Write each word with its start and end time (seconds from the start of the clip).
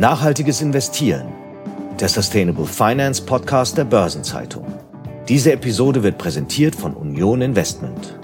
Nachhaltiges 0.00 0.62
Investieren, 0.62 1.28
der 2.00 2.08
Sustainable 2.08 2.64
Finance 2.64 3.22
Podcast 3.22 3.76
der 3.76 3.84
Börsenzeitung. 3.84 4.64
Diese 5.28 5.52
Episode 5.52 6.02
wird 6.02 6.16
präsentiert 6.16 6.74
von 6.74 6.94
Union 6.94 7.42
Investment. 7.42 8.18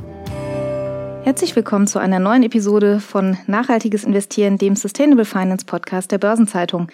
Herzlich 1.24 1.54
willkommen 1.54 1.86
zu 1.86 1.98
einer 1.98 2.18
neuen 2.18 2.44
Episode 2.44 2.98
von 2.98 3.36
Nachhaltiges 3.46 4.04
Investieren, 4.04 4.56
dem 4.56 4.74
Sustainable 4.74 5.26
Finance 5.26 5.66
Podcast 5.66 6.10
der 6.12 6.16
Börsenzeitung. 6.16 6.88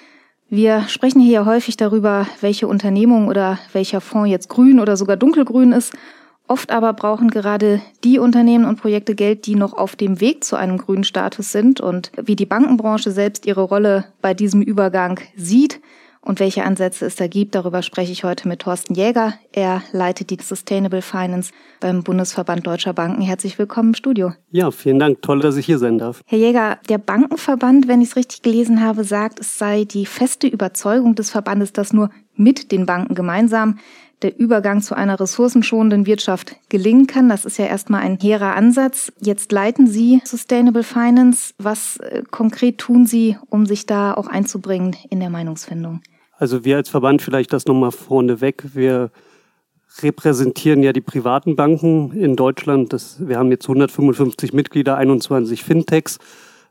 Wir 0.50 0.88
sprechen 0.88 1.20
hier 1.20 1.46
häufig 1.46 1.76
darüber, 1.76 2.26
welche 2.40 2.66
Unternehmung 2.66 3.28
oder 3.28 3.60
welcher 3.72 4.00
Fonds 4.00 4.30
jetzt 4.30 4.48
grün 4.48 4.80
oder 4.80 4.96
sogar 4.96 5.16
dunkelgrün 5.16 5.70
ist 5.70 5.92
Oft 6.52 6.70
aber 6.70 6.92
brauchen 6.92 7.30
gerade 7.30 7.80
die 8.04 8.18
Unternehmen 8.18 8.66
und 8.66 8.78
Projekte 8.78 9.14
Geld, 9.14 9.46
die 9.46 9.54
noch 9.54 9.72
auf 9.72 9.96
dem 9.96 10.20
Weg 10.20 10.44
zu 10.44 10.54
einem 10.54 10.76
grünen 10.76 11.02
Status 11.02 11.50
sind 11.50 11.80
und 11.80 12.12
wie 12.22 12.36
die 12.36 12.44
Bankenbranche 12.44 13.10
selbst 13.10 13.46
ihre 13.46 13.62
Rolle 13.62 14.04
bei 14.20 14.34
diesem 14.34 14.60
Übergang 14.60 15.18
sieht 15.34 15.80
und 16.20 16.40
welche 16.40 16.64
Ansätze 16.64 17.06
es 17.06 17.16
da 17.16 17.26
gibt. 17.26 17.54
Darüber 17.54 17.80
spreche 17.80 18.12
ich 18.12 18.22
heute 18.22 18.48
mit 18.48 18.60
Thorsten 18.60 18.92
Jäger. 18.92 19.32
Er 19.52 19.82
leitet 19.92 20.28
die 20.28 20.36
Sustainable 20.42 21.00
Finance 21.00 21.54
beim 21.80 22.02
Bundesverband 22.02 22.66
Deutscher 22.66 22.92
Banken. 22.92 23.22
Herzlich 23.22 23.58
willkommen 23.58 23.88
im 23.88 23.94
Studio. 23.94 24.34
Ja, 24.50 24.70
vielen 24.70 24.98
Dank. 24.98 25.22
Toll, 25.22 25.40
dass 25.40 25.56
ich 25.56 25.64
hier 25.64 25.78
sein 25.78 25.96
darf. 25.96 26.20
Herr 26.26 26.38
Jäger, 26.38 26.78
der 26.86 26.98
Bankenverband, 26.98 27.88
wenn 27.88 28.02
ich 28.02 28.10
es 28.10 28.16
richtig 28.16 28.42
gelesen 28.42 28.84
habe, 28.84 29.04
sagt, 29.04 29.40
es 29.40 29.56
sei 29.56 29.84
die 29.84 30.04
feste 30.04 30.48
Überzeugung 30.48 31.14
des 31.14 31.30
Verbandes, 31.30 31.72
dass 31.72 31.94
nur 31.94 32.10
mit 32.36 32.72
den 32.72 32.84
Banken 32.84 33.14
gemeinsam 33.14 33.78
der 34.22 34.38
Übergang 34.38 34.80
zu 34.80 34.96
einer 34.96 35.18
ressourcenschonenden 35.18 36.06
Wirtschaft 36.06 36.56
gelingen 36.68 37.06
kann. 37.06 37.28
Das 37.28 37.44
ist 37.44 37.58
ja 37.58 37.66
erstmal 37.66 38.02
ein 38.02 38.18
hehrer 38.20 38.54
Ansatz. 38.56 39.12
Jetzt 39.20 39.52
leiten 39.52 39.86
Sie 39.86 40.20
Sustainable 40.24 40.82
Finance. 40.82 41.54
Was 41.58 41.98
äh, 41.98 42.22
konkret 42.30 42.78
tun 42.78 43.06
Sie, 43.06 43.36
um 43.50 43.66
sich 43.66 43.86
da 43.86 44.14
auch 44.14 44.26
einzubringen 44.26 44.96
in 45.10 45.20
der 45.20 45.30
Meinungsfindung? 45.30 46.00
Also 46.36 46.64
wir 46.64 46.76
als 46.76 46.88
Verband 46.88 47.22
vielleicht 47.22 47.52
das 47.52 47.66
nochmal 47.66 47.92
vorneweg. 47.92 48.74
Wir 48.74 49.10
repräsentieren 50.00 50.82
ja 50.82 50.92
die 50.92 51.00
privaten 51.00 51.56
Banken 51.56 52.12
in 52.12 52.36
Deutschland. 52.36 52.92
Das, 52.92 53.16
wir 53.26 53.38
haben 53.38 53.50
jetzt 53.50 53.64
155 53.64 54.52
Mitglieder, 54.52 54.96
21 54.96 55.62
Fintechs. 55.62 56.18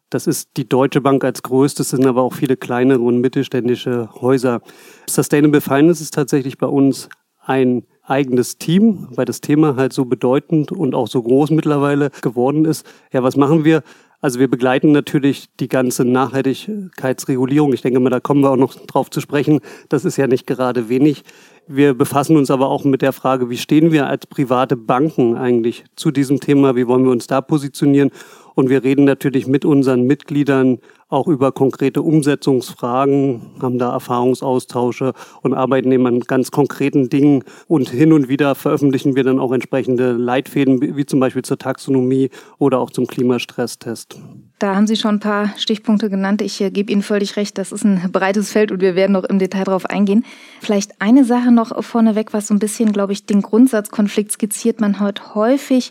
Das 0.09 0.27
ist 0.27 0.49
die 0.57 0.67
Deutsche 0.67 0.99
Bank 0.99 1.23
als 1.23 1.41
größtes, 1.41 1.89
sind 1.89 2.05
aber 2.05 2.21
auch 2.21 2.33
viele 2.33 2.57
kleinere 2.57 2.99
und 2.99 3.21
mittelständische 3.21 4.09
Häuser. 4.19 4.61
Sustainable 5.09 5.61
Finance 5.61 6.03
ist 6.03 6.13
tatsächlich 6.13 6.57
bei 6.57 6.67
uns 6.67 7.07
ein 7.51 7.83
eigenes 8.03 8.57
Team, 8.57 9.07
weil 9.11 9.25
das 9.25 9.41
Thema 9.41 9.75
halt 9.75 9.93
so 9.93 10.05
bedeutend 10.05 10.71
und 10.71 10.95
auch 10.95 11.07
so 11.07 11.21
groß 11.21 11.51
mittlerweile 11.51 12.09
geworden 12.21 12.65
ist. 12.65 12.85
Ja, 13.11 13.23
was 13.23 13.35
machen 13.35 13.63
wir? 13.63 13.83
Also 14.23 14.39
wir 14.39 14.47
begleiten 14.47 14.91
natürlich 14.91 15.47
die 15.59 15.67
ganze 15.67 16.05
Nachhaltigkeitsregulierung. 16.05 17.73
Ich 17.73 17.81
denke 17.81 17.99
mal, 17.99 18.11
da 18.11 18.19
kommen 18.19 18.41
wir 18.41 18.51
auch 18.51 18.57
noch 18.57 18.75
drauf 18.75 19.09
zu 19.09 19.19
sprechen. 19.19 19.61
Das 19.89 20.05
ist 20.05 20.17
ja 20.17 20.27
nicht 20.27 20.45
gerade 20.45 20.89
wenig. 20.89 21.23
Wir 21.67 21.95
befassen 21.95 22.37
uns 22.37 22.51
aber 22.51 22.69
auch 22.69 22.83
mit 22.83 23.01
der 23.01 23.13
Frage, 23.13 23.49
wie 23.49 23.57
stehen 23.57 23.91
wir 23.91 24.07
als 24.07 24.27
private 24.27 24.77
Banken 24.77 25.35
eigentlich 25.35 25.85
zu 25.95 26.11
diesem 26.11 26.39
Thema? 26.39 26.75
Wie 26.75 26.87
wollen 26.87 27.03
wir 27.03 27.11
uns 27.11 27.25
da 27.25 27.41
positionieren? 27.41 28.11
Und 28.55 28.69
wir 28.69 28.83
reden 28.83 29.05
natürlich 29.05 29.47
mit 29.47 29.65
unseren 29.65 30.03
Mitgliedern 30.03 30.79
auch 31.11 31.27
über 31.27 31.51
konkrete 31.51 32.01
Umsetzungsfragen, 32.01 33.41
haben 33.61 33.77
da 33.77 33.91
Erfahrungsaustausche 33.91 35.13
und 35.41 35.53
arbeiten 35.53 35.91
eben 35.91 36.07
an 36.07 36.21
ganz 36.21 36.51
konkreten 36.51 37.09
Dingen. 37.09 37.43
Und 37.67 37.89
hin 37.89 38.13
und 38.13 38.29
wieder 38.29 38.55
veröffentlichen 38.55 39.15
wir 39.15 39.23
dann 39.23 39.39
auch 39.39 39.51
entsprechende 39.51 40.13
Leitfäden, 40.13 40.95
wie 40.95 41.05
zum 41.05 41.19
Beispiel 41.19 41.41
zur 41.43 41.57
Taxonomie 41.57 42.29
oder 42.59 42.79
auch 42.79 42.91
zum 42.91 43.07
Klimastresstest. 43.07 44.19
Da 44.59 44.75
haben 44.75 44.87
Sie 44.87 44.95
schon 44.95 45.15
ein 45.15 45.19
paar 45.19 45.53
Stichpunkte 45.57 46.09
genannt. 46.09 46.41
Ich 46.41 46.61
äh, 46.61 46.69
gebe 46.69 46.91
Ihnen 46.91 47.01
völlig 47.01 47.35
recht, 47.35 47.57
das 47.57 47.71
ist 47.71 47.83
ein 47.83 48.11
breites 48.11 48.51
Feld 48.51 48.71
und 48.71 48.79
wir 48.79 48.95
werden 48.95 49.11
noch 49.13 49.23
im 49.23 49.39
Detail 49.39 49.63
darauf 49.63 49.87
eingehen. 49.87 50.23
Vielleicht 50.61 51.01
eine 51.01 51.25
Sache 51.25 51.51
noch 51.51 51.83
vorneweg, 51.83 52.31
was 52.31 52.47
so 52.47 52.53
ein 52.53 52.59
bisschen, 52.59 52.93
glaube 52.93 53.11
ich, 53.11 53.25
den 53.25 53.41
Grundsatzkonflikt 53.41 54.31
skizziert. 54.31 54.79
Man 54.79 54.99
hört 54.99 55.35
häufig 55.35 55.89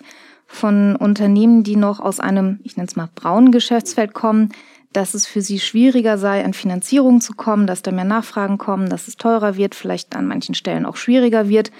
von 0.52 0.96
Unternehmen, 0.96 1.62
die 1.62 1.76
noch 1.76 2.00
aus 2.00 2.18
einem, 2.18 2.58
ich 2.64 2.76
nenne 2.76 2.88
es 2.88 2.96
mal, 2.96 3.08
braunen 3.14 3.52
Geschäftsfeld 3.52 4.14
kommen, 4.14 4.50
dass 4.92 5.14
es 5.14 5.24
für 5.24 5.42
sie 5.42 5.60
schwieriger 5.60 6.18
sei, 6.18 6.44
an 6.44 6.54
Finanzierung 6.54 7.20
zu 7.20 7.34
kommen, 7.34 7.68
dass 7.68 7.82
da 7.82 7.92
mehr 7.92 8.04
Nachfragen 8.04 8.58
kommen, 8.58 8.90
dass 8.90 9.06
es 9.06 9.16
teurer 9.16 9.56
wird, 9.56 9.76
vielleicht 9.76 10.16
an 10.16 10.26
manchen 10.26 10.56
Stellen 10.56 10.86
auch 10.86 10.96
schwieriger 10.96 11.48
wird. 11.48 11.70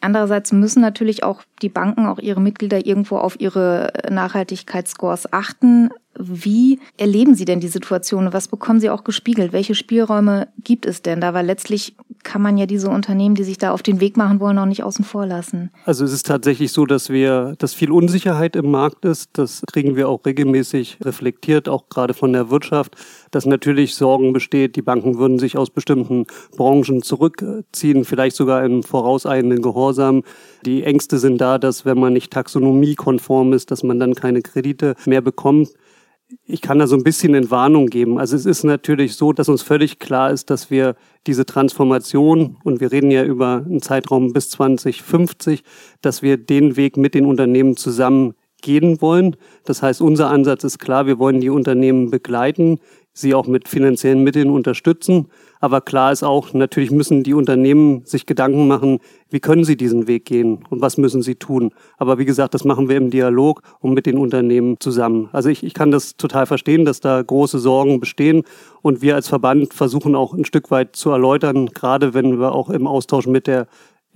Andererseits 0.00 0.52
müssen 0.52 0.82
natürlich 0.82 1.22
auch 1.22 1.42
die 1.62 1.68
Banken, 1.68 2.06
auch 2.06 2.18
ihre 2.18 2.40
Mitglieder 2.40 2.84
irgendwo 2.84 3.16
auf 3.16 3.40
ihre 3.40 3.92
Nachhaltigkeitsscores 4.10 5.32
achten. 5.32 5.90
Wie 6.18 6.80
erleben 6.96 7.34
Sie 7.34 7.44
denn 7.44 7.60
die 7.60 7.68
Situation? 7.68 8.32
Was 8.32 8.48
bekommen 8.48 8.80
Sie 8.80 8.90
auch 8.90 9.04
gespiegelt? 9.04 9.52
Welche 9.52 9.74
Spielräume 9.74 10.48
gibt 10.62 10.86
es 10.86 11.02
denn 11.02 11.20
da? 11.20 11.34
Weil 11.34 11.46
letztlich 11.46 11.96
kann 12.26 12.42
man 12.42 12.58
ja 12.58 12.66
diese 12.66 12.90
Unternehmen, 12.90 13.36
die 13.36 13.44
sich 13.44 13.56
da 13.56 13.70
auf 13.70 13.82
den 13.82 14.00
Weg 14.00 14.16
machen 14.16 14.40
wollen, 14.40 14.58
auch 14.58 14.66
nicht 14.66 14.82
außen 14.82 15.04
vor 15.04 15.26
lassen. 15.26 15.70
Also 15.84 16.04
es 16.04 16.12
ist 16.12 16.26
tatsächlich 16.26 16.72
so, 16.72 16.84
dass 16.84 17.08
wir, 17.08 17.54
dass 17.58 17.72
viel 17.72 17.92
Unsicherheit 17.92 18.56
im 18.56 18.70
Markt 18.70 19.04
ist. 19.04 19.30
Das 19.34 19.62
kriegen 19.70 19.94
wir 19.94 20.08
auch 20.08 20.26
regelmäßig 20.26 20.98
reflektiert, 21.04 21.68
auch 21.68 21.88
gerade 21.88 22.14
von 22.14 22.32
der 22.32 22.50
Wirtschaft, 22.50 22.96
dass 23.30 23.46
natürlich 23.46 23.94
Sorgen 23.94 24.32
besteht, 24.32 24.74
die 24.74 24.82
Banken 24.82 25.18
würden 25.18 25.38
sich 25.38 25.56
aus 25.56 25.70
bestimmten 25.70 26.26
Branchen 26.56 27.02
zurückziehen, 27.02 28.04
vielleicht 28.04 28.34
sogar 28.34 28.64
im 28.64 28.82
vorauseilenden 28.82 29.62
Gehorsam. 29.62 30.22
Die 30.64 30.82
Ängste 30.82 31.18
sind 31.18 31.40
da, 31.40 31.58
dass 31.58 31.84
wenn 31.84 31.98
man 31.98 32.12
nicht 32.12 32.32
taxonomiekonform 32.32 33.52
ist, 33.52 33.70
dass 33.70 33.84
man 33.84 34.00
dann 34.00 34.14
keine 34.14 34.42
Kredite 34.42 34.96
mehr 35.06 35.20
bekommt. 35.20 35.68
Ich 36.44 36.60
kann 36.60 36.80
da 36.80 36.88
so 36.88 36.96
ein 36.96 37.04
bisschen 37.04 37.34
in 37.34 37.52
Warnung 37.52 37.86
geben. 37.86 38.18
Also 38.18 38.34
es 38.34 38.46
ist 38.46 38.64
natürlich 38.64 39.14
so, 39.14 39.32
dass 39.32 39.48
uns 39.48 39.62
völlig 39.62 40.00
klar 40.00 40.32
ist, 40.32 40.50
dass 40.50 40.70
wir 40.70 40.96
diese 41.26 41.46
Transformation, 41.46 42.56
und 42.64 42.80
wir 42.80 42.90
reden 42.90 43.12
ja 43.12 43.24
über 43.24 43.62
einen 43.64 43.80
Zeitraum 43.80 44.32
bis 44.32 44.50
2050, 44.50 45.62
dass 46.02 46.22
wir 46.22 46.36
den 46.36 46.76
Weg 46.76 46.96
mit 46.96 47.14
den 47.14 47.26
Unternehmen 47.26 47.76
zusammen 47.76 48.34
gehen 48.60 49.00
wollen. 49.00 49.36
Das 49.64 49.82
heißt, 49.82 50.00
unser 50.00 50.28
Ansatz 50.30 50.64
ist 50.64 50.80
klar, 50.80 51.06
wir 51.06 51.20
wollen 51.20 51.40
die 51.40 51.50
Unternehmen 51.50 52.10
begleiten, 52.10 52.80
sie 53.12 53.32
auch 53.34 53.46
mit 53.46 53.68
finanziellen 53.68 54.24
Mitteln 54.24 54.50
unterstützen. 54.50 55.28
Aber 55.60 55.80
klar 55.80 56.12
ist 56.12 56.22
auch, 56.22 56.52
natürlich 56.52 56.90
müssen 56.90 57.22
die 57.22 57.34
Unternehmen 57.34 58.04
sich 58.04 58.26
Gedanken 58.26 58.68
machen, 58.68 58.98
wie 59.30 59.40
können 59.40 59.64
sie 59.64 59.76
diesen 59.76 60.06
Weg 60.06 60.24
gehen 60.24 60.64
und 60.70 60.80
was 60.80 60.98
müssen 60.98 61.22
sie 61.22 61.36
tun. 61.36 61.72
Aber 61.96 62.18
wie 62.18 62.24
gesagt, 62.24 62.54
das 62.54 62.64
machen 62.64 62.88
wir 62.88 62.96
im 62.96 63.10
Dialog 63.10 63.62
und 63.80 63.94
mit 63.94 64.06
den 64.06 64.18
Unternehmen 64.18 64.78
zusammen. 64.80 65.28
Also 65.32 65.48
ich, 65.48 65.64
ich 65.64 65.74
kann 65.74 65.90
das 65.90 66.16
total 66.16 66.46
verstehen, 66.46 66.84
dass 66.84 67.00
da 67.00 67.22
große 67.22 67.58
Sorgen 67.58 68.00
bestehen. 68.00 68.44
Und 68.82 69.02
wir 69.02 69.14
als 69.14 69.28
Verband 69.28 69.74
versuchen 69.74 70.14
auch 70.14 70.34
ein 70.34 70.44
Stück 70.44 70.70
weit 70.70 70.96
zu 70.96 71.10
erläutern, 71.10 71.66
gerade 71.66 72.14
wenn 72.14 72.38
wir 72.38 72.52
auch 72.52 72.70
im 72.70 72.86
Austausch 72.86 73.26
mit 73.26 73.46
der 73.46 73.66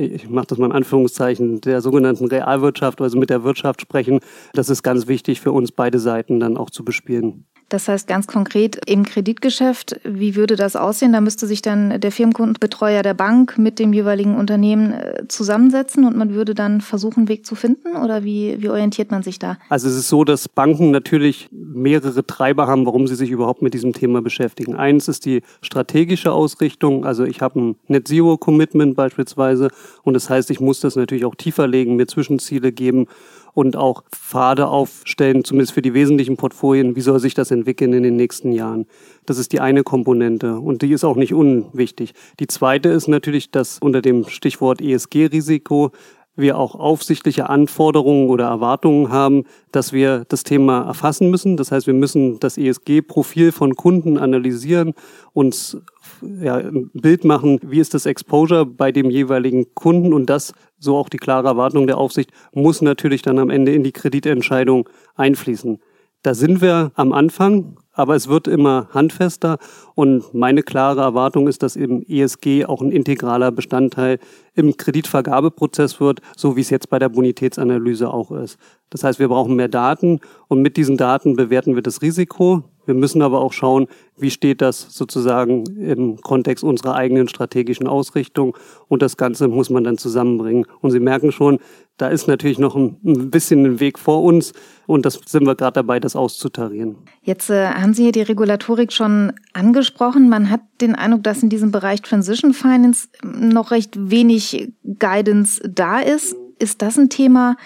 ich 0.00 0.30
mache 0.30 0.46
das 0.46 0.58
mal 0.58 0.66
in 0.66 0.72
Anführungszeichen, 0.72 1.60
der 1.60 1.82
sogenannten 1.82 2.26
Realwirtschaft, 2.26 3.02
also 3.02 3.18
mit 3.18 3.28
der 3.28 3.44
Wirtschaft 3.44 3.82
sprechen. 3.82 4.20
Das 4.54 4.70
ist 4.70 4.82
ganz 4.82 5.08
wichtig 5.08 5.40
für 5.42 5.52
uns, 5.52 5.72
beide 5.72 5.98
Seiten 5.98 6.40
dann 6.40 6.56
auch 6.56 6.70
zu 6.70 6.84
bespielen. 6.84 7.44
Das 7.70 7.86
heißt 7.86 8.08
ganz 8.08 8.26
konkret 8.26 8.80
im 8.86 9.04
Kreditgeschäft, 9.04 10.00
wie 10.02 10.34
würde 10.34 10.56
das 10.56 10.74
aussehen? 10.74 11.12
Da 11.12 11.20
müsste 11.20 11.46
sich 11.46 11.62
dann 11.62 12.00
der 12.00 12.10
Firmenkundenbetreuer 12.10 13.02
der 13.02 13.14
Bank 13.14 13.58
mit 13.58 13.78
dem 13.78 13.92
jeweiligen 13.92 14.36
Unternehmen 14.36 14.92
äh, 14.92 15.28
zusammensetzen 15.28 16.04
und 16.04 16.16
man 16.16 16.34
würde 16.34 16.54
dann 16.54 16.80
versuchen, 16.80 17.20
einen 17.20 17.28
Weg 17.28 17.46
zu 17.46 17.54
finden? 17.54 17.96
Oder 17.96 18.24
wie, 18.24 18.56
wie 18.60 18.68
orientiert 18.68 19.12
man 19.12 19.22
sich 19.22 19.38
da? 19.38 19.56
Also 19.68 19.88
es 19.88 19.94
ist 19.94 20.08
so, 20.08 20.24
dass 20.24 20.48
Banken 20.48 20.90
natürlich 20.90 21.48
mehrere 21.52 22.26
Treiber 22.26 22.66
haben, 22.66 22.86
warum 22.86 23.06
sie 23.06 23.14
sich 23.14 23.30
überhaupt 23.30 23.62
mit 23.62 23.72
diesem 23.72 23.92
Thema 23.92 24.20
beschäftigen. 24.20 24.74
Eins 24.74 25.06
ist 25.06 25.24
die 25.24 25.42
strategische 25.62 26.32
Ausrichtung. 26.32 27.06
Also 27.06 27.22
ich 27.24 27.40
habe 27.40 27.60
ein 27.60 27.76
Net 27.86 28.08
Zero 28.08 28.36
Commitment 28.36 28.96
beispielsweise 28.96 29.68
und 30.02 30.14
das 30.14 30.28
heißt, 30.28 30.50
ich 30.50 30.58
muss 30.58 30.80
das 30.80 30.96
natürlich 30.96 31.24
auch 31.24 31.36
tiefer 31.36 31.68
legen, 31.68 31.94
mir 31.94 32.08
Zwischenziele 32.08 32.72
geben 32.72 33.06
und 33.52 33.76
auch 33.76 34.04
Pfade 34.10 34.68
aufstellen, 34.68 35.44
zumindest 35.44 35.72
für 35.72 35.82
die 35.82 35.94
wesentlichen 35.94 36.36
Portfolien, 36.36 36.96
wie 36.96 37.00
soll 37.00 37.20
sich 37.20 37.34
das 37.34 37.50
entwickeln 37.50 37.92
in 37.92 38.02
den 38.02 38.16
nächsten 38.16 38.52
Jahren. 38.52 38.86
Das 39.26 39.38
ist 39.38 39.52
die 39.52 39.60
eine 39.60 39.82
Komponente 39.82 40.58
und 40.58 40.82
die 40.82 40.92
ist 40.92 41.04
auch 41.04 41.16
nicht 41.16 41.34
unwichtig. 41.34 42.14
Die 42.38 42.46
zweite 42.46 42.88
ist 42.88 43.08
natürlich, 43.08 43.50
dass 43.50 43.78
unter 43.80 44.02
dem 44.02 44.28
Stichwort 44.28 44.80
ESG-Risiko 44.80 45.92
wir 46.36 46.58
auch 46.58 46.74
aufsichtliche 46.74 47.48
Anforderungen 47.48 48.28
oder 48.28 48.46
Erwartungen 48.46 49.10
haben, 49.10 49.44
dass 49.72 49.92
wir 49.92 50.24
das 50.28 50.42
Thema 50.42 50.82
erfassen 50.82 51.30
müssen. 51.30 51.56
Das 51.56 51.72
heißt, 51.72 51.86
wir 51.86 51.94
müssen 51.94 52.40
das 52.40 52.56
ESG-Profil 52.56 53.52
von 53.52 53.76
Kunden 53.76 54.16
analysieren, 54.16 54.94
uns 55.32 55.76
ja, 56.22 56.56
ein 56.56 56.90
Bild 56.92 57.24
machen, 57.24 57.58
wie 57.62 57.80
ist 57.80 57.94
das 57.94 58.06
Exposure 58.06 58.66
bei 58.66 58.92
dem 58.92 59.10
jeweiligen 59.10 59.74
Kunden 59.74 60.12
und 60.12 60.26
das, 60.26 60.52
so 60.78 60.96
auch 60.96 61.08
die 61.08 61.18
klare 61.18 61.48
Erwartung 61.48 61.86
der 61.86 61.98
Aufsicht, 61.98 62.30
muss 62.52 62.82
natürlich 62.82 63.22
dann 63.22 63.38
am 63.38 63.50
Ende 63.50 63.72
in 63.74 63.82
die 63.82 63.92
Kreditentscheidung 63.92 64.88
einfließen. 65.14 65.78
Da 66.22 66.34
sind 66.34 66.60
wir 66.60 66.92
am 66.96 67.12
Anfang, 67.12 67.78
aber 67.92 68.14
es 68.14 68.28
wird 68.28 68.46
immer 68.46 68.88
handfester 68.92 69.56
und 69.94 70.34
meine 70.34 70.62
klare 70.62 71.00
Erwartung 71.00 71.48
ist, 71.48 71.62
dass 71.62 71.76
eben 71.76 72.02
ESG 72.06 72.66
auch 72.66 72.82
ein 72.82 72.92
integraler 72.92 73.50
Bestandteil 73.50 74.18
im 74.54 74.76
Kreditvergabeprozess 74.76 75.98
wird, 75.98 76.20
so 76.36 76.56
wie 76.56 76.60
es 76.60 76.68
jetzt 76.68 76.90
bei 76.90 76.98
der 76.98 77.08
Bonitätsanalyse 77.08 78.12
auch 78.12 78.32
ist. 78.32 78.58
Das 78.90 79.02
heißt, 79.02 79.18
wir 79.18 79.28
brauchen 79.28 79.56
mehr 79.56 79.68
Daten 79.68 80.20
und 80.48 80.60
mit 80.60 80.76
diesen 80.76 80.98
Daten 80.98 81.36
bewerten 81.36 81.74
wir 81.74 81.82
das 81.82 82.02
Risiko, 82.02 82.64
Wir 82.86 82.94
müssen 82.94 83.22
aber 83.22 83.40
auch 83.40 83.52
schauen, 83.52 83.86
wie 84.16 84.30
steht 84.30 84.60
das 84.60 84.86
sozusagen 84.90 85.64
im 85.78 86.20
Kontext 86.20 86.64
unserer 86.64 86.94
eigenen 86.94 87.28
strategischen 87.28 87.86
Ausrichtung. 87.86 88.56
Und 88.88 89.02
das 89.02 89.16
Ganze 89.16 89.48
muss 89.48 89.70
man 89.70 89.84
dann 89.84 89.98
zusammenbringen. 89.98 90.66
Und 90.80 90.90
Sie 90.90 91.00
merken 91.00 91.32
schon, 91.32 91.58
da 91.96 92.08
ist 92.08 92.28
natürlich 92.28 92.58
noch 92.58 92.76
ein, 92.76 93.30
bisschen 93.30 93.64
ein 93.66 93.80
Weg 93.80 93.98
vor 93.98 94.22
uns. 94.22 94.52
Und 94.86 95.04
das 95.04 95.20
sind 95.26 95.46
wir 95.46 95.54
gerade 95.54 95.74
dabei, 95.74 96.00
das 96.00 96.16
auszutarieren. 96.16 96.96
Jetzt 97.22 97.50
äh, 97.50 97.66
haben 97.68 97.92
Sie 97.92 98.04
hier 98.04 98.12
die 98.12 98.22
Regulatorik 98.22 98.92
schon 98.92 99.32
angesprochen. 99.52 100.28
Man 100.28 100.48
hat 100.48 100.62
den 100.80 100.94
Eindruck, 100.94 101.24
dass 101.24 101.42
in 101.42 101.50
diesem 101.50 101.72
Bereich 101.72 102.00
Transition 102.00 102.54
Finance 102.54 103.08
noch 103.22 103.70
recht 103.70 104.10
wenig 104.10 104.72
Guidance 104.98 105.60
da 105.68 106.00
ist. 106.00 106.34
Ist 106.58 106.82
das 106.82 106.98
ein 106.98 107.10
Thema, 107.10 107.56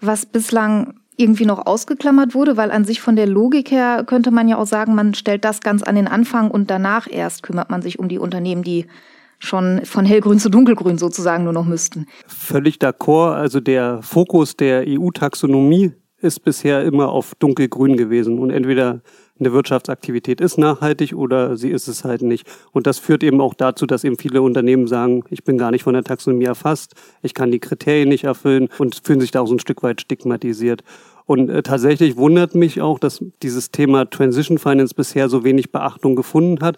was 0.00 0.26
bislang 0.26 0.99
irgendwie 1.20 1.44
noch 1.44 1.66
ausgeklammert 1.66 2.34
wurde, 2.34 2.56
weil 2.56 2.70
an 2.70 2.84
sich 2.84 3.00
von 3.00 3.14
der 3.14 3.26
Logik 3.26 3.70
her 3.70 4.04
könnte 4.06 4.30
man 4.30 4.48
ja 4.48 4.56
auch 4.56 4.66
sagen, 4.66 4.94
man 4.94 5.14
stellt 5.14 5.44
das 5.44 5.60
ganz 5.60 5.82
an 5.82 5.94
den 5.94 6.08
Anfang 6.08 6.50
und 6.50 6.70
danach 6.70 7.06
erst 7.10 7.42
kümmert 7.42 7.70
man 7.70 7.82
sich 7.82 7.98
um 7.98 8.08
die 8.08 8.18
Unternehmen, 8.18 8.62
die 8.62 8.86
schon 9.38 9.84
von 9.84 10.04
hellgrün 10.04 10.38
zu 10.38 10.50
dunkelgrün 10.50 10.98
sozusagen 10.98 11.44
nur 11.44 11.52
noch 11.52 11.64
müssten. 11.64 12.06
Völlig 12.26 12.76
d'accord. 12.76 13.34
Also 13.34 13.60
der 13.60 14.00
Fokus 14.02 14.56
der 14.56 14.84
EU-Taxonomie 14.86 15.92
ist 16.18 16.44
bisher 16.44 16.82
immer 16.84 17.08
auf 17.10 17.34
dunkelgrün 17.38 17.96
gewesen 17.96 18.38
und 18.38 18.50
entweder 18.50 19.02
eine 19.40 19.52
Wirtschaftsaktivität 19.52 20.40
ist 20.40 20.58
nachhaltig 20.58 21.14
oder 21.14 21.56
sie 21.56 21.70
ist 21.70 21.88
es 21.88 22.04
halt 22.04 22.22
nicht. 22.22 22.46
Und 22.72 22.86
das 22.86 22.98
führt 22.98 23.22
eben 23.22 23.40
auch 23.40 23.54
dazu, 23.54 23.86
dass 23.86 24.04
eben 24.04 24.18
viele 24.18 24.42
Unternehmen 24.42 24.86
sagen, 24.86 25.24
ich 25.30 25.44
bin 25.44 25.58
gar 25.58 25.70
nicht 25.70 25.82
von 25.82 25.94
der 25.94 26.04
Taxonomie 26.04 26.44
erfasst, 26.44 26.94
ich 27.22 27.34
kann 27.34 27.50
die 27.50 27.58
Kriterien 27.58 28.08
nicht 28.08 28.24
erfüllen 28.24 28.68
und 28.78 29.00
fühlen 29.02 29.20
sich 29.20 29.30
da 29.30 29.40
auch 29.40 29.46
so 29.46 29.54
ein 29.54 29.60
Stück 29.60 29.82
weit 29.82 30.00
stigmatisiert. 30.00 30.84
Und 31.26 31.48
äh, 31.48 31.62
tatsächlich 31.62 32.16
wundert 32.16 32.54
mich 32.54 32.80
auch, 32.80 32.98
dass 32.98 33.24
dieses 33.42 33.70
Thema 33.70 34.08
Transition 34.10 34.58
Finance 34.58 34.94
bisher 34.94 35.28
so 35.28 35.44
wenig 35.44 35.70
Beachtung 35.70 36.16
gefunden 36.16 36.64
hat. 36.64 36.76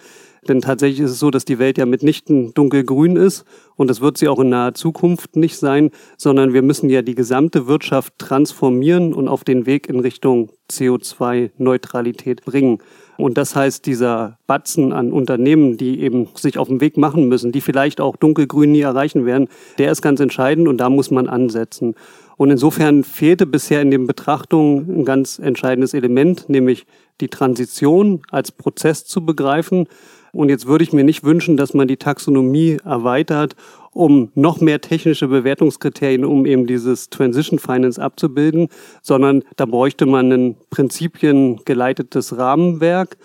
Denn 0.49 0.61
tatsächlich 0.61 1.00
ist 1.00 1.12
es 1.12 1.19
so, 1.21 1.31
dass 1.31 1.44
die 1.44 1.61
Welt 1.61 1.79
ja 1.79 1.87
mitnichten 1.87 2.53
dunkelgrün 2.55 3.15
ist 3.15 3.44
und 3.77 3.89
das 3.89 4.00
wird 4.00 4.19
sie 4.19 4.27
auch 4.27 4.41
in 4.41 4.49
naher 4.49 4.75
Zukunft 4.75 5.37
nicht 5.37 5.56
sein, 5.56 5.91
sondern 6.17 6.53
wir 6.53 6.62
müssen 6.62 6.91
ja 6.91 7.03
die 7.03 7.15
gesamte 7.15 7.69
Wirtschaft 7.69 8.15
transformieren 8.19 9.15
und 9.15 9.29
auf 9.29 9.44
den 9.44 9.67
Weg 9.67 9.89
in 9.89 10.00
Richtung 10.00 10.50
CO2-Neutralität 10.69 12.44
bringen. 12.44 12.79
Und 13.19 13.39
das 13.39 13.55
heißt, 13.55 13.87
dieser 13.87 14.39
Batzen 14.49 14.93
an 14.93 15.12
Unternehmen, 15.12 15.77
die 15.77 16.00
eben 16.00 16.29
sich 16.35 16.59
auf 16.59 16.67
den 16.67 16.81
Weg 16.81 16.97
machen 16.97 17.29
müssen, 17.29 17.53
die 17.53 17.61
vielleicht 17.61 18.00
auch 18.00 18.17
dunkelgrün 18.17 18.73
nie 18.73 18.81
erreichen 18.81 19.25
werden, 19.27 19.49
der 19.79 19.93
ist 19.93 20.03
ganz 20.03 20.19
entscheidend 20.19 20.67
und 20.67 20.79
da 20.79 20.91
muss 20.91 21.12
man 21.12 21.29
ansetzen. 21.29 21.94
Und 22.37 22.50
insofern 22.50 23.05
fehlte 23.05 23.47
bisher 23.47 23.81
in 23.81 23.93
den 23.93 24.09
Betrachtungen 24.09 25.03
ein 25.03 25.05
ganz 25.05 25.39
entscheidendes 25.39 25.94
Element, 25.94 26.49
nämlich 26.49 26.87
die 27.21 27.29
Transition 27.29 28.23
als 28.31 28.50
Prozess 28.50 29.05
zu 29.05 29.25
begreifen. 29.25 29.87
Und 30.34 30.49
jetzt 30.49 30.67
würde 30.67 30.82
ich 30.82 30.94
mir 30.94 31.05
nicht 31.05 31.25
wünschen, 31.25 31.58
dass 31.58 31.75
man 31.75 31.88
die 31.88 31.99
Taxonomie 31.99 32.79
erweitert, 32.84 33.55
um 33.93 34.31
noch 34.34 34.61
mehr 34.61 34.81
technische 34.81 35.29
Bewertungskriterien, 35.29 36.25
um 36.25 36.46
eben 36.46 36.67
dieses 36.67 37.11
Transition 37.11 37.58
Finance 37.58 38.02
abzubilden, 38.02 38.69
sondern 39.02 39.43
da 39.56 39.67
bräuchte 39.67 40.06
man 40.06 40.32
ein 40.32 40.56
prinzipiengeleitetes 40.70 42.38
Rahmenwerk. 42.38 43.19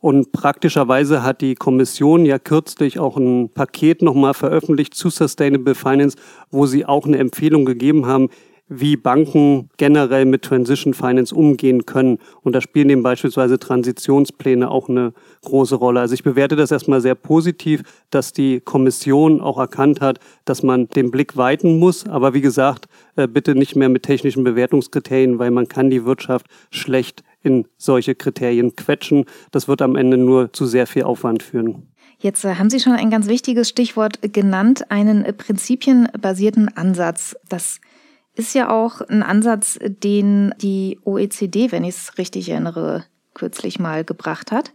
Und 0.00 0.32
praktischerweise 0.32 1.22
hat 1.22 1.40
die 1.40 1.56
Kommission 1.56 2.24
ja 2.24 2.38
kürzlich 2.38 2.98
auch 2.98 3.16
ein 3.16 3.50
Paket 3.50 4.00
nochmal 4.00 4.34
veröffentlicht 4.34 4.94
zu 4.94 5.10
Sustainable 5.10 5.74
Finance, 5.74 6.16
wo 6.50 6.64
sie 6.64 6.86
auch 6.86 7.06
eine 7.06 7.18
Empfehlung 7.18 7.66
gegeben 7.66 8.06
haben, 8.06 8.28
wie 8.68 8.96
Banken 8.96 9.70
generell 9.76 10.24
mit 10.24 10.42
Transition 10.42 10.92
Finance 10.92 11.34
umgehen 11.34 11.86
können. 11.86 12.18
Und 12.42 12.54
da 12.54 12.60
spielen 12.60 12.90
eben 12.90 13.02
beispielsweise 13.02 13.58
Transitionspläne 13.58 14.70
auch 14.70 14.88
eine 14.88 15.12
große 15.42 15.76
Rolle. 15.76 16.00
Also 16.00 16.14
ich 16.14 16.24
bewerte 16.24 16.56
das 16.56 16.72
erstmal 16.72 17.00
sehr 17.00 17.14
positiv, 17.14 17.82
dass 18.10 18.32
die 18.32 18.60
Kommission 18.60 19.40
auch 19.40 19.58
erkannt 19.58 20.00
hat, 20.00 20.18
dass 20.44 20.62
man 20.62 20.88
den 20.88 21.10
Blick 21.10 21.36
weiten 21.36 21.78
muss. 21.78 22.06
Aber 22.08 22.34
wie 22.34 22.40
gesagt, 22.40 22.86
äh, 23.14 23.28
bitte 23.28 23.54
nicht 23.54 23.76
mehr 23.76 23.88
mit 23.88 24.02
technischen 24.02 24.42
Bewertungskriterien, 24.42 25.38
weil 25.38 25.52
man 25.52 25.68
kann 25.68 25.90
die 25.90 26.04
Wirtschaft 26.04 26.46
schlecht 26.70 27.22
in 27.42 27.66
solche 27.76 28.16
Kriterien 28.16 28.74
quetschen. 28.74 29.26
Das 29.52 29.68
wird 29.68 29.80
am 29.80 29.94
Ende 29.94 30.16
nur 30.16 30.52
zu 30.52 30.66
sehr 30.66 30.88
viel 30.88 31.04
Aufwand 31.04 31.44
führen. 31.44 31.88
Jetzt 32.18 32.44
äh, 32.44 32.54
haben 32.54 32.70
Sie 32.70 32.80
schon 32.80 32.94
ein 32.94 33.10
ganz 33.10 33.28
wichtiges 33.28 33.68
Stichwort 33.68 34.18
genannt, 34.32 34.90
einen 34.90 35.24
prinzipienbasierten 35.36 36.76
Ansatz. 36.76 37.36
Das 37.48 37.80
ist 38.36 38.54
ja 38.54 38.70
auch 38.70 39.00
ein 39.00 39.22
Ansatz, 39.22 39.78
den 39.82 40.54
die 40.60 40.98
OECD, 41.04 41.72
wenn 41.72 41.84
ich 41.84 41.96
es 41.96 42.18
richtig 42.18 42.48
erinnere, 42.48 43.04
kürzlich 43.34 43.78
mal 43.78 44.04
gebracht 44.04 44.52
hat. 44.52 44.72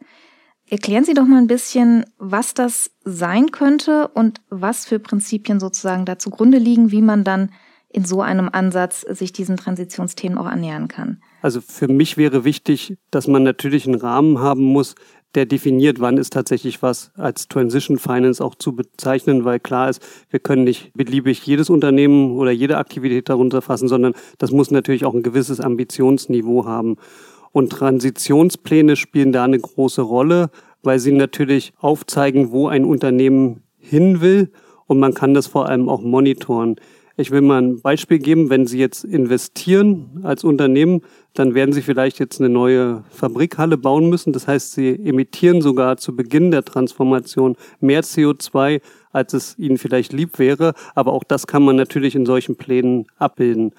Erklären 0.69 1.03
Sie 1.03 1.13
doch 1.13 1.25
mal 1.25 1.37
ein 1.37 1.47
bisschen, 1.47 2.05
was 2.17 2.53
das 2.53 2.91
sein 3.03 3.51
könnte 3.51 4.07
und 4.07 4.41
was 4.49 4.85
für 4.85 4.99
Prinzipien 4.99 5.59
sozusagen 5.59 6.05
da 6.05 6.17
zugrunde 6.17 6.57
liegen, 6.57 6.91
wie 6.91 7.01
man 7.01 7.23
dann 7.23 7.51
in 7.89 8.05
so 8.05 8.21
einem 8.21 8.49
Ansatz 8.51 9.01
sich 9.01 9.33
diesen 9.33 9.57
Transitionsthemen 9.57 10.37
auch 10.37 10.45
annähern 10.45 10.87
kann. 10.87 11.21
Also 11.41 11.59
für 11.59 11.87
mich 11.87 12.17
wäre 12.17 12.45
wichtig, 12.45 12.95
dass 13.09 13.27
man 13.27 13.43
natürlich 13.43 13.85
einen 13.85 13.99
Rahmen 13.99 14.39
haben 14.39 14.63
muss, 14.63 14.95
der 15.35 15.45
definiert, 15.45 15.99
wann 15.99 16.17
ist 16.17 16.33
tatsächlich 16.33 16.81
was 16.81 17.11
als 17.15 17.47
Transition 17.47 17.97
Finance 17.97 18.43
auch 18.43 18.55
zu 18.55 18.75
bezeichnen, 18.75 19.45
weil 19.45 19.59
klar 19.59 19.89
ist, 19.89 20.01
wir 20.29 20.39
können 20.39 20.63
nicht 20.63 20.91
beliebig 20.93 21.45
jedes 21.45 21.69
Unternehmen 21.69 22.31
oder 22.31 22.51
jede 22.51 22.77
Aktivität 22.77 23.29
darunter 23.29 23.61
fassen, 23.61 23.87
sondern 23.87 24.13
das 24.37 24.51
muss 24.51 24.71
natürlich 24.71 25.05
auch 25.05 25.13
ein 25.13 25.23
gewisses 25.23 25.59
Ambitionsniveau 25.59 26.65
haben. 26.65 26.97
Und 27.51 27.71
Transitionspläne 27.71 28.95
spielen 28.95 29.31
da 29.31 29.43
eine 29.43 29.59
große 29.59 30.01
Rolle, 30.01 30.49
weil 30.83 30.99
sie 30.99 31.11
natürlich 31.11 31.73
aufzeigen, 31.79 32.51
wo 32.51 32.67
ein 32.67 32.85
Unternehmen 32.85 33.63
hin 33.77 34.21
will 34.21 34.51
und 34.87 34.99
man 34.99 35.13
kann 35.13 35.33
das 35.33 35.47
vor 35.47 35.69
allem 35.69 35.89
auch 35.89 36.01
monitoren. 36.01 36.75
Ich 37.17 37.31
will 37.31 37.41
mal 37.41 37.61
ein 37.61 37.81
Beispiel 37.81 38.19
geben. 38.19 38.49
Wenn 38.49 38.67
Sie 38.67 38.79
jetzt 38.79 39.03
investieren 39.03 40.21
als 40.23 40.43
Unternehmen, 40.43 41.01
dann 41.33 41.55
werden 41.55 41.73
Sie 41.73 41.81
vielleicht 41.81 42.19
jetzt 42.19 42.39
eine 42.39 42.49
neue 42.49 43.03
Fabrikhalle 43.09 43.77
bauen 43.77 44.09
müssen. 44.09 44.33
Das 44.33 44.47
heißt, 44.47 44.73
Sie 44.73 44.89
emittieren 44.89 45.61
sogar 45.61 45.97
zu 45.97 46.15
Beginn 46.15 46.51
der 46.51 46.65
Transformation 46.65 47.55
mehr 47.79 48.03
CO2, 48.03 48.81
als 49.11 49.33
es 49.33 49.57
Ihnen 49.57 49.77
vielleicht 49.77 50.11
lieb 50.11 50.39
wäre. 50.39 50.73
Aber 50.93 51.13
auch 51.13 51.23
das 51.23 51.47
kann 51.47 51.63
man 51.63 51.75
natürlich 51.75 52.15
in 52.15 52.25
solchen 52.25 52.57
Plänen 52.57 53.07
abbilden. 53.17 53.73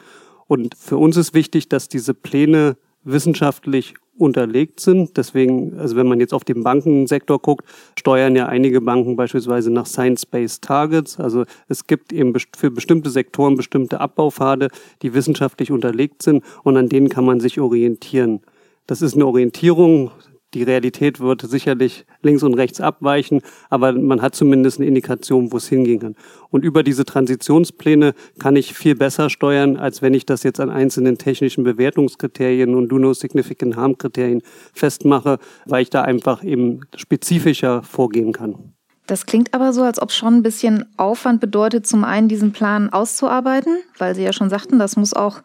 Und 0.46 0.74
für 0.76 0.96
uns 0.96 1.16
ist 1.16 1.34
wichtig, 1.34 1.68
dass 1.68 1.88
diese 1.88 2.14
Pläne 2.14 2.76
wissenschaftlich 3.04 3.94
unterlegt 4.16 4.80
sind. 4.80 5.16
Deswegen, 5.16 5.78
also 5.78 5.96
wenn 5.96 6.06
man 6.06 6.20
jetzt 6.20 6.34
auf 6.34 6.44
den 6.44 6.62
Bankensektor 6.62 7.40
guckt, 7.40 7.66
steuern 7.98 8.36
ja 8.36 8.46
einige 8.46 8.80
Banken 8.80 9.16
beispielsweise 9.16 9.70
nach 9.70 9.86
Science-Based 9.86 10.62
Targets. 10.62 11.18
Also 11.18 11.44
es 11.68 11.86
gibt 11.86 12.12
eben 12.12 12.34
für 12.56 12.70
bestimmte 12.70 13.10
Sektoren 13.10 13.56
bestimmte 13.56 14.00
Abbaupfade, 14.00 14.68
die 15.02 15.14
wissenschaftlich 15.14 15.70
unterlegt 15.70 16.22
sind 16.22 16.44
und 16.62 16.76
an 16.76 16.88
denen 16.88 17.08
kann 17.08 17.24
man 17.24 17.40
sich 17.40 17.60
orientieren. 17.60 18.40
Das 18.86 19.00
ist 19.00 19.14
eine 19.14 19.26
Orientierung, 19.26 20.10
die 20.54 20.62
Realität 20.62 21.20
wird 21.20 21.42
sicherlich 21.42 22.04
links 22.22 22.42
und 22.42 22.54
rechts 22.54 22.80
abweichen, 22.80 23.40
aber 23.70 23.92
man 23.92 24.22
hat 24.22 24.34
zumindest 24.34 24.78
eine 24.78 24.86
Indikation, 24.86 25.52
wo 25.52 25.56
es 25.56 25.68
hingehen 25.68 26.00
kann. 26.00 26.16
Und 26.50 26.64
über 26.64 26.82
diese 26.82 27.04
Transitionspläne 27.04 28.14
kann 28.38 28.56
ich 28.56 28.74
viel 28.74 28.94
besser 28.94 29.30
steuern, 29.30 29.76
als 29.76 30.02
wenn 30.02 30.14
ich 30.14 30.26
das 30.26 30.42
jetzt 30.42 30.60
an 30.60 30.70
einzelnen 30.70 31.18
technischen 31.18 31.64
Bewertungskriterien 31.64 32.74
und 32.74 32.88
Do 32.88 32.98
No 32.98 33.14
Significant 33.14 33.76
Harm 33.76 33.96
Kriterien 33.96 34.42
festmache, 34.74 35.38
weil 35.66 35.82
ich 35.82 35.90
da 35.90 36.02
einfach 36.02 36.44
eben 36.44 36.80
spezifischer 36.96 37.82
vorgehen 37.82 38.32
kann. 38.32 38.74
Das 39.06 39.26
klingt 39.26 39.52
aber 39.52 39.72
so, 39.72 39.82
als 39.82 40.00
ob 40.00 40.12
schon 40.12 40.36
ein 40.36 40.42
bisschen 40.42 40.86
Aufwand 40.96 41.40
bedeutet, 41.40 41.86
zum 41.86 42.04
einen 42.04 42.28
diesen 42.28 42.52
Plan 42.52 42.90
auszuarbeiten, 42.90 43.78
weil 43.98 44.14
Sie 44.14 44.22
ja 44.22 44.32
schon 44.32 44.48
sagten, 44.48 44.78
das 44.78 44.96
muss 44.96 45.12
auch 45.12 45.42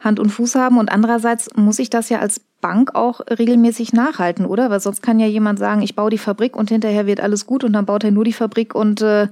Hand 0.00 0.20
und 0.20 0.30
Fuß 0.30 0.54
haben. 0.54 0.78
Und 0.78 0.90
andererseits 0.90 1.48
muss 1.56 1.78
ich 1.78 1.90
das 1.90 2.08
ja 2.10 2.20
als 2.20 2.40
Bank 2.60 2.94
auch 2.94 3.20
regelmäßig 3.20 3.92
nachhalten, 3.92 4.46
oder? 4.46 4.70
Weil 4.70 4.80
sonst 4.80 5.02
kann 5.02 5.20
ja 5.20 5.26
jemand 5.26 5.58
sagen, 5.58 5.82
ich 5.82 5.94
baue 5.94 6.10
die 6.10 6.18
Fabrik 6.18 6.56
und 6.56 6.70
hinterher 6.70 7.06
wird 7.06 7.20
alles 7.20 7.46
gut 7.46 7.64
und 7.64 7.72
dann 7.72 7.86
baut 7.86 8.04
er 8.04 8.10
nur 8.10 8.24
die 8.24 8.32
Fabrik 8.32 8.74
und 8.74 9.00
äh, 9.00 9.28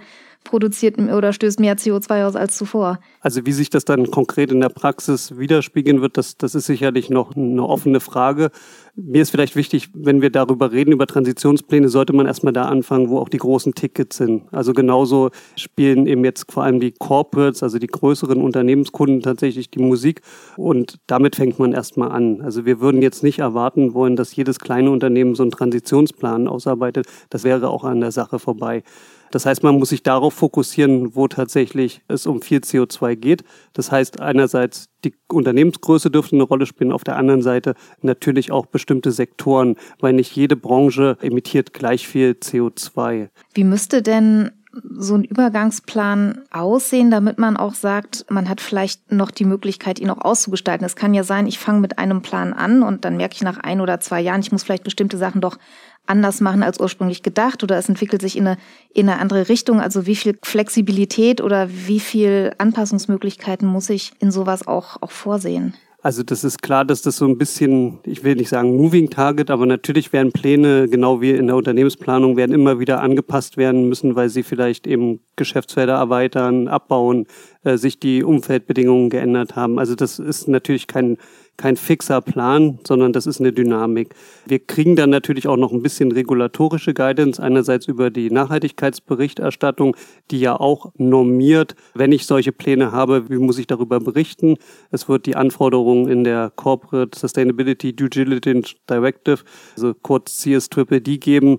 produziert 0.49 0.99
oder 0.99 1.33
stößt 1.33 1.61
mehr 1.61 1.77
CO2 1.77 2.27
aus 2.27 2.37
als 2.37 2.57
zuvor. 2.57 2.99
Also 3.21 3.45
wie 3.47 3.53
sich 3.53 3.71
das 3.71 3.85
dann 3.85 4.11
konkret 4.11 4.51
in 4.53 4.61
der 4.61 4.69
Praxis 4.69 5.39
widerspiegeln 5.39 6.01
wird, 6.01 6.17
das, 6.17 6.37
das 6.37 6.55
ist 6.55 6.67
sicherlich 6.67 7.11
noch 7.11 7.37
eine 7.37 7.63
offene 7.63 8.01
Frage. 8.01 8.51
Mir 8.95 9.21
ist 9.21 9.31
vielleicht 9.31 9.57
wichtig, 9.57 9.91
wenn 9.93 10.23
wir 10.23 10.31
darüber 10.31 10.73
reden, 10.73 10.93
über 10.93 11.07
Transitionspläne, 11.07 11.91
sollte 11.91 12.15
man 12.15 12.27
erstmal 12.27 12.55
da 12.55 12.65
anfangen, 12.65 13.11
wo 13.11 13.19
auch 13.19 13.29
die 13.29 13.37
großen 13.37 13.75
Tickets 13.75 14.17
sind. 14.17 14.45
Also 14.53 14.73
genauso 14.73 15.31
spielen 15.57 16.07
eben 16.07 16.25
jetzt 16.25 16.51
vor 16.51 16.63
allem 16.65 16.81
die 16.81 16.93
Corporates, 16.93 17.63
also 17.63 17.79
die 17.79 17.89
größeren 17.89 18.41
Unternehmenskunden 18.41 19.21
tatsächlich 19.21 19.71
die 19.71 19.81
Musik 19.81 20.23
und 20.57 20.99
damit 21.07 21.37
fängt 21.37 21.59
man 21.59 21.73
erstmal 21.73 22.11
an. 22.11 22.41
Also 22.41 22.65
wir 22.65 22.81
würden 22.81 23.03
jetzt 23.03 23.23
nicht 23.23 23.41
erwarten 23.41 23.93
wollen, 23.93 24.17
dass 24.17 24.35
jedes 24.35 24.59
kleine 24.59 24.91
Unternehmen 24.91 25.35
so 25.35 25.43
einen 25.43 25.53
Transitionsplan 25.53 26.49
ausarbeitet. 26.49 27.07
Das 27.29 27.45
wäre 27.45 27.69
auch 27.69 27.85
an 27.85 28.01
der 28.01 28.13
Sache 28.13 28.39
vorbei. 28.39 28.83
Das 29.31 29.47
heißt, 29.47 29.63
man 29.63 29.79
muss 29.79 29.91
sich 29.91 30.03
darauf 30.03 30.35
fokussieren, 30.35 31.15
wo 31.15 31.29
tatsächlich 31.29 32.03
es 32.09 32.27
um 32.27 32.43
viel 32.43 32.59
CO2 32.61 33.17
geht. 33.17 33.45
Das 33.73 33.91
heißt, 33.91 34.21
einerseits 34.21 34.89
die 35.05 35.15
Unternehmensgröße 35.29 36.11
dürfte 36.11 36.37
eine 36.37 36.45
Rolle 36.45 36.67
spielen, 36.67 36.93
auf 36.93 37.05
der 37.05 37.17
anderen 37.17 37.43
Seite 37.43 37.75
natürlich 38.03 38.51
auch 38.51 38.67
bestimmte 38.67 39.13
Sektoren, 39.13 39.77
weil 40.01 40.13
nicht 40.13 40.35
jede 40.35 40.57
Branche 40.57 41.17
emittiert 41.21 41.73
gleich 41.73 42.09
viel 42.09 42.33
CO2. 42.33 43.29
Wie 43.55 43.65
müsste 43.65 44.03
denn 44.03 44.51
so 44.83 45.15
ein 45.15 45.25
Übergangsplan 45.25 46.43
aussehen, 46.51 47.11
damit 47.11 47.39
man 47.39 47.57
auch 47.57 47.75
sagt, 47.75 48.27
man 48.29 48.49
hat 48.49 48.61
vielleicht 48.61 49.13
noch 49.13 49.31
die 49.31 49.45
Möglichkeit, 49.45 49.99
ihn 49.99 50.11
auch 50.11 50.21
auszugestalten. 50.21 50.87
Es 50.87 50.97
kann 50.97 51.15
ja 51.15 51.25
sein, 51.25 51.47
ich 51.47 51.59
fange 51.59 51.81
mit 51.81 51.99
einem 51.99 52.23
Plan 52.23 52.53
an 52.53 52.83
und 52.83 53.05
dann 53.05 53.17
merke 53.17 53.35
ich 53.35 53.43
nach 53.43 53.59
ein 53.59 53.81
oder 53.81 54.01
zwei 54.01 54.21
Jahren, 54.21 54.41
ich 54.41 54.53
muss 54.53 54.63
vielleicht 54.63 54.85
bestimmte 54.85 55.19
Sachen 55.19 55.41
doch 55.41 55.59
anders 56.07 56.41
machen 56.41 56.63
als 56.63 56.81
ursprünglich 56.81 57.23
gedacht 57.23 57.63
oder 57.63 57.77
es 57.77 57.89
entwickelt 57.89 58.23
sich 58.23 58.37
in 58.37 58.47
eine, 58.47 58.59
in 58.93 59.09
eine 59.09 59.21
andere 59.21 59.49
Richtung. 59.49 59.81
Also 59.81 60.07
wie 60.07 60.17
viel 60.17 60.39
Flexibilität 60.43 61.41
oder 61.41 61.69
wie 61.71 62.01
viel 62.01 62.53
Anpassungsmöglichkeiten 62.59 63.69
muss 63.69 63.91
ich 63.91 64.13
in 64.21 64.31
sowas 64.31 64.67
auch, 64.67 65.03
auch 65.03 65.11
vorsehen? 65.11 65.75
Also 66.03 66.23
das 66.23 66.45
ist 66.45 66.63
klar, 66.63 66.85
dass 66.85 67.03
das 67.03 67.17
so 67.17 67.27
ein 67.27 67.39
bisschen, 67.39 67.99
ich 68.05 68.23
will 68.23 68.37
nicht 68.37 68.51
sagen 68.51 68.77
Moving 68.77 69.11
Target, 69.11 69.51
aber 69.51 69.67
natürlich 69.67 70.13
werden 70.13 70.31
Pläne, 70.31 70.89
genau 70.89 71.21
wie 71.21 71.33
in 71.33 71.47
der 71.47 71.57
Unternehmensplanung, 71.57 72.37
werden 72.37 72.53
immer 72.53 72.79
wieder 72.79 73.01
angepasst 73.01 73.57
werden 73.57 73.89
müssen, 73.89 74.15
weil 74.15 74.29
sie 74.29 74.43
vielleicht 74.43 74.87
eben 74.87 75.21
Geschäftsfelder 75.37 75.95
erweitern, 75.95 76.69
abbauen, 76.69 77.27
äh, 77.65 77.77
sich 77.77 77.99
die 77.99 78.23
Umfeldbedingungen 78.23 79.11
geändert 79.11 79.57
haben. 79.57 79.79
Also 79.79 79.95
das 79.95 80.19
ist 80.19 80.49
natürlich 80.49 80.87
kein 80.87 81.17
kein 81.57 81.77
fixer 81.77 82.21
Plan, 82.21 82.79
sondern 82.87 83.13
das 83.13 83.27
ist 83.27 83.41
eine 83.41 83.53
Dynamik. 83.53 84.15
Wir 84.47 84.59
kriegen 84.59 84.97
dann 84.97 85.11
natürlich 85.11 85.49
auch 85.49 85.57
noch 85.57 85.73
ein 85.73 85.83
bisschen 85.83 86.13
regulatorische 86.13 86.95
Guidance, 86.95 87.43
einerseits 87.43 87.87
über 87.87 88.11
die 88.11 88.31
Nachhaltigkeitsberichterstattung, 88.31 89.97
die 90.31 90.41
ja 90.41 90.59
auch 90.59 90.93
normiert, 90.97 91.75
wenn 91.95 92.13
ich 92.13 92.27
solche 92.27 92.53
Pläne 92.53 92.93
habe, 92.93 93.29
wie 93.29 93.39
muss 93.39 93.59
ich 93.59 93.67
darüber 93.67 94.01
berichten. 94.01 94.57
Es 94.91 95.09
wird 95.09 95.27
die 95.27 95.37
Anforderungen 95.37 96.09
in 96.09 96.25
der 96.25 96.53
Corporate 96.55 97.19
Sustainability 97.19 97.95
Due 97.95 98.11
Diligence 98.11 98.75
Directive, 98.89 99.39
also 99.77 99.95
kurz 99.95 100.39
CSDD 100.39 101.19
geben, 101.19 101.59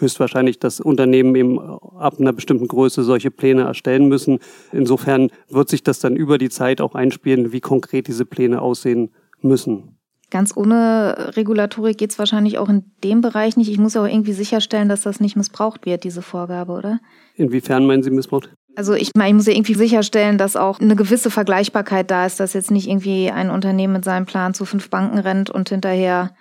höchstwahrscheinlich 0.00 0.58
das 0.58 0.80
Unternehmen 0.80 1.34
eben 1.34 1.58
ab 1.58 2.14
einer 2.18 2.32
bestimmten 2.32 2.68
Größe 2.68 3.02
solche 3.02 3.30
Pläne 3.30 3.62
erstellen 3.62 4.08
müssen. 4.08 4.38
Insofern 4.72 5.30
wird 5.48 5.68
sich 5.68 5.82
das 5.82 6.00
dann 6.00 6.16
über 6.16 6.38
die 6.38 6.50
Zeit 6.50 6.80
auch 6.80 6.94
einspielen, 6.94 7.52
wie 7.52 7.60
konkret 7.60 8.08
diese 8.08 8.24
Pläne 8.24 8.62
aussehen 8.62 9.10
müssen. 9.40 9.98
Ganz 10.30 10.54
ohne 10.54 11.32
Regulatorik 11.36 11.96
geht 11.96 12.10
es 12.10 12.18
wahrscheinlich 12.18 12.58
auch 12.58 12.68
in 12.68 12.84
dem 13.02 13.22
Bereich 13.22 13.56
nicht. 13.56 13.70
Ich 13.70 13.78
muss 13.78 13.96
auch 13.96 14.04
irgendwie 14.04 14.34
sicherstellen, 14.34 14.90
dass 14.90 15.02
das 15.02 15.20
nicht 15.20 15.36
missbraucht 15.36 15.86
wird, 15.86 16.04
diese 16.04 16.20
Vorgabe, 16.20 16.72
oder? 16.72 17.00
Inwiefern 17.36 17.86
meinen 17.86 18.02
Sie 18.02 18.10
missbraucht? 18.10 18.50
Also 18.76 18.94
ich 18.94 19.10
meine, 19.16 19.30
ich 19.30 19.34
muss 19.34 19.46
ja 19.46 19.54
irgendwie 19.54 19.74
sicherstellen, 19.74 20.36
dass 20.36 20.54
auch 20.54 20.80
eine 20.80 20.96
gewisse 20.96 21.30
Vergleichbarkeit 21.30 22.10
da 22.10 22.26
ist, 22.26 22.40
dass 22.40 22.52
jetzt 22.52 22.70
nicht 22.70 22.88
irgendwie 22.88 23.30
ein 23.30 23.50
Unternehmen 23.50 23.94
mit 23.94 24.04
seinem 24.04 24.26
Plan 24.26 24.54
zu 24.54 24.66
fünf 24.66 24.90
Banken 24.90 25.18
rennt 25.18 25.50
und 25.50 25.70
hinterher 25.70 26.34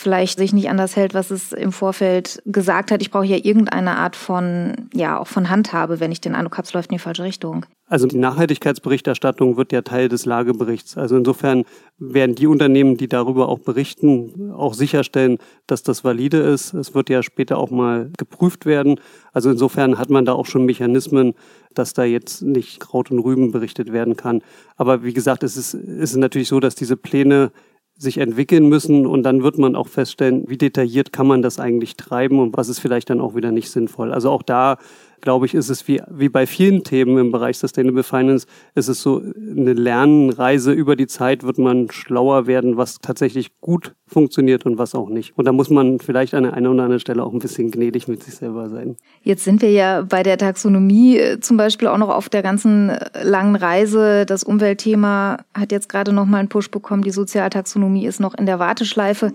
vielleicht 0.00 0.38
sich 0.38 0.54
nicht 0.54 0.70
anders 0.70 0.96
hält, 0.96 1.12
was 1.12 1.30
es 1.30 1.52
im 1.52 1.72
Vorfeld 1.72 2.42
gesagt 2.46 2.90
hat. 2.90 3.02
Ich 3.02 3.10
brauche 3.10 3.26
ja 3.26 3.36
irgendeine 3.36 3.96
Art 3.98 4.16
von, 4.16 4.88
ja, 4.94 5.18
auch 5.18 5.26
von 5.26 5.50
Handhabe, 5.50 6.00
wenn 6.00 6.10
ich 6.10 6.22
den 6.22 6.34
Eindruck 6.34 6.56
habe, 6.56 6.66
es 6.66 6.72
läuft 6.72 6.90
in 6.90 6.96
die 6.96 7.02
falsche 7.02 7.22
Richtung. 7.22 7.66
Also 7.86 8.06
die 8.06 8.16
Nachhaltigkeitsberichterstattung 8.16 9.58
wird 9.58 9.72
ja 9.72 9.82
Teil 9.82 10.08
des 10.08 10.24
Lageberichts. 10.24 10.96
Also 10.96 11.18
insofern 11.18 11.64
werden 11.98 12.34
die 12.34 12.46
Unternehmen, 12.46 12.96
die 12.96 13.08
darüber 13.08 13.50
auch 13.50 13.58
berichten, 13.58 14.52
auch 14.56 14.72
sicherstellen, 14.72 15.36
dass 15.66 15.82
das 15.82 16.02
valide 16.02 16.38
ist. 16.38 16.72
Es 16.72 16.94
wird 16.94 17.10
ja 17.10 17.22
später 17.22 17.58
auch 17.58 17.70
mal 17.70 18.10
geprüft 18.16 18.64
werden. 18.64 19.00
Also 19.32 19.50
insofern 19.50 19.98
hat 19.98 20.08
man 20.08 20.24
da 20.24 20.32
auch 20.32 20.46
schon 20.46 20.64
Mechanismen, 20.64 21.34
dass 21.74 21.92
da 21.92 22.04
jetzt 22.04 22.40
nicht 22.42 22.80
Kraut 22.80 23.10
und 23.10 23.18
Rüben 23.18 23.52
berichtet 23.52 23.92
werden 23.92 24.16
kann. 24.16 24.40
Aber 24.76 25.02
wie 25.02 25.12
gesagt, 25.12 25.42
es 25.42 25.58
ist, 25.58 25.74
es 25.74 26.12
ist 26.12 26.16
natürlich 26.16 26.48
so, 26.48 26.58
dass 26.58 26.74
diese 26.74 26.96
Pläne 26.96 27.50
sich 28.00 28.16
entwickeln 28.16 28.66
müssen 28.66 29.06
und 29.06 29.24
dann 29.24 29.42
wird 29.42 29.58
man 29.58 29.76
auch 29.76 29.86
feststellen, 29.86 30.44
wie 30.48 30.56
detailliert 30.56 31.12
kann 31.12 31.26
man 31.26 31.42
das 31.42 31.60
eigentlich 31.60 31.96
treiben 31.96 32.38
und 32.38 32.56
was 32.56 32.70
ist 32.70 32.78
vielleicht 32.78 33.10
dann 33.10 33.20
auch 33.20 33.34
wieder 33.34 33.52
nicht 33.52 33.70
sinnvoll. 33.70 34.12
Also 34.12 34.30
auch 34.30 34.42
da 34.42 34.78
glaube 35.20 35.46
ich, 35.46 35.54
ist 35.54 35.68
es 35.68 35.86
wie, 35.88 36.02
wie 36.08 36.28
bei 36.28 36.46
vielen 36.46 36.84
Themen 36.84 37.18
im 37.18 37.32
Bereich 37.32 37.58
Sustainable 37.58 38.02
Finance, 38.02 38.46
ist 38.74 38.88
es 38.88 39.02
so 39.02 39.22
eine 39.36 39.72
Lernreise 39.72 40.72
über 40.72 40.96
die 40.96 41.06
Zeit, 41.06 41.42
wird 41.42 41.58
man 41.58 41.90
schlauer 41.90 42.46
werden, 42.46 42.76
was 42.76 42.98
tatsächlich 42.98 43.60
gut 43.60 43.94
funktioniert 44.06 44.66
und 44.66 44.78
was 44.78 44.94
auch 44.94 45.08
nicht. 45.08 45.36
Und 45.38 45.44
da 45.44 45.52
muss 45.52 45.70
man 45.70 46.00
vielleicht 46.00 46.34
an 46.34 46.42
der 46.42 46.54
einen 46.54 46.66
oder 46.66 46.82
anderen 46.82 47.00
Stelle 47.00 47.22
auch 47.22 47.32
ein 47.32 47.38
bisschen 47.38 47.70
gnädig 47.70 48.08
mit 48.08 48.22
sich 48.22 48.34
selber 48.34 48.68
sein. 48.68 48.96
Jetzt 49.22 49.44
sind 49.44 49.62
wir 49.62 49.70
ja 49.70 50.02
bei 50.02 50.22
der 50.22 50.36
Taxonomie 50.38 51.18
äh, 51.18 51.40
zum 51.40 51.56
Beispiel 51.56 51.88
auch 51.88 51.98
noch 51.98 52.08
auf 52.08 52.28
der 52.28 52.42
ganzen 52.42 52.90
äh, 52.90 53.22
langen 53.22 53.56
Reise. 53.56 54.26
Das 54.26 54.42
Umweltthema 54.42 55.38
hat 55.54 55.72
jetzt 55.72 55.88
gerade 55.88 56.12
noch 56.12 56.26
mal 56.26 56.38
einen 56.38 56.48
Push 56.48 56.70
bekommen. 56.70 57.02
Die 57.02 57.10
Sozialtaxonomie 57.10 58.06
ist 58.06 58.20
noch 58.20 58.34
in 58.34 58.46
der 58.46 58.58
Warteschleife. 58.58 59.32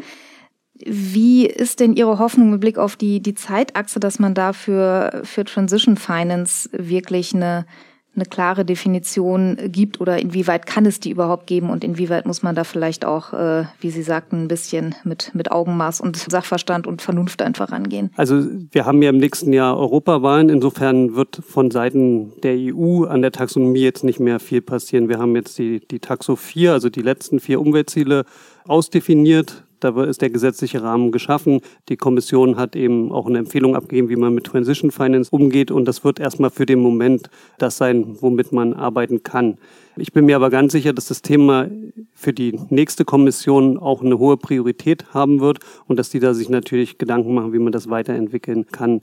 Wie 0.84 1.46
ist 1.46 1.80
denn 1.80 1.96
Ihre 1.96 2.20
Hoffnung 2.20 2.52
mit 2.52 2.60
Blick 2.60 2.78
auf 2.78 2.98
die, 2.98 3.22
die 3.22 3.34
Zeitachse, 3.34 4.00
dass 4.00 4.20
man 4.20 4.34
da 4.34 4.52
für, 4.52 5.22
für 5.24 5.46
Transition 5.46 5.96
Finance 5.96 6.70
wirklich 6.74 7.34
eine, 7.34 7.66
eine 8.14 8.26
klare 8.26 8.66
Definition 8.66 9.58
gibt 9.68 10.02
oder 10.02 10.20
inwieweit 10.20 10.66
kann 10.66 10.86
es 10.86 11.00
die 11.00 11.12
überhaupt 11.12 11.48
geben 11.48 11.70
und 11.70 11.86
inwieweit 11.86 12.26
muss 12.26 12.44
man 12.44 12.56
da 12.56 12.66
vielleicht 12.66 13.06
auch, 13.06 13.32
äh, 13.32 13.66
wie 13.80 13.90
Sie 13.90 14.04
sagten, 14.04 14.44
ein 14.44 14.48
bisschen 14.50 14.96
mit, 15.06 15.32
mit 15.34 15.50
Augenmaß 15.50 16.02
und 16.02 16.18
Sachverstand 16.18 16.88
und 16.88 17.02
Vernunft 17.02 17.42
einfach 17.42 17.72
rangehen? 17.72 18.12
Also 18.18 18.46
wir 18.72 18.86
haben 18.86 19.02
ja 19.02 19.10
im 19.10 19.18
nächsten 19.18 19.54
Jahr 19.54 19.78
Europawahlen. 19.78 20.50
Insofern 20.50 21.16
wird 21.16 21.40
von 21.48 21.72
Seiten 21.72 22.34
der 22.42 22.56
EU 22.58 23.06
an 23.06 23.22
der 23.22 23.32
Taxonomie 23.32 23.82
jetzt 23.82 24.04
nicht 24.04 24.20
mehr 24.20 24.40
viel 24.40 24.62
passieren. 24.62 25.08
Wir 25.08 25.20
haben 25.20 25.36
jetzt 25.36 25.58
die, 25.58 25.86
die 25.88 26.00
Taxo 26.00 26.36
4, 26.36 26.74
also 26.74 26.90
die 26.90 27.02
letzten 27.02 27.40
vier 27.40 27.62
Umweltziele 27.62 28.26
ausdefiniert. 28.68 29.65
Da 29.86 30.04
ist 30.04 30.24
der 30.24 30.32
gesetzliche 30.32 30.82
Rahmen 30.82 31.12
geschaffen. 31.12 31.62
Die 31.90 31.96
Kommission 31.96 32.58
hat 32.58 32.76
eben 32.76 33.12
auch 33.12 33.28
eine 33.28 33.38
Empfehlung 33.38 33.76
abgegeben, 33.76 34.10
wie 34.10 34.16
man 34.16 34.34
mit 34.34 34.46
Transition 34.46 34.90
Finance 34.90 35.30
umgeht. 35.32 35.70
Und 35.70 35.86
das 35.86 36.04
wird 36.04 36.20
erstmal 36.20 36.50
für 36.50 36.66
den 36.66 36.80
Moment 36.80 37.30
das 37.60 37.78
sein, 37.78 38.18
womit 38.20 38.52
man 38.52 38.74
arbeiten 38.74 39.22
kann. 39.22 39.60
Ich 39.96 40.12
bin 40.12 40.26
mir 40.26 40.38
aber 40.38 40.50
ganz 40.50 40.72
sicher, 40.72 40.92
dass 40.92 41.08
das 41.08 41.22
Thema 41.22 41.70
für 42.16 42.34
die 42.34 42.60
nächste 42.70 43.06
Kommission 43.06 43.78
auch 43.78 44.02
eine 44.02 44.18
hohe 44.18 44.38
Priorität 44.38 45.14
haben 45.14 45.40
wird 45.40 45.60
und 45.86 46.00
dass 46.00 46.10
die 46.10 46.20
da 46.20 46.34
sich 46.34 46.50
natürlich 46.50 46.98
Gedanken 46.98 47.36
machen, 47.36 47.54
wie 47.54 47.60
man 47.60 47.72
das 47.72 47.88
weiterentwickeln 47.88 48.66
kann. 48.72 49.02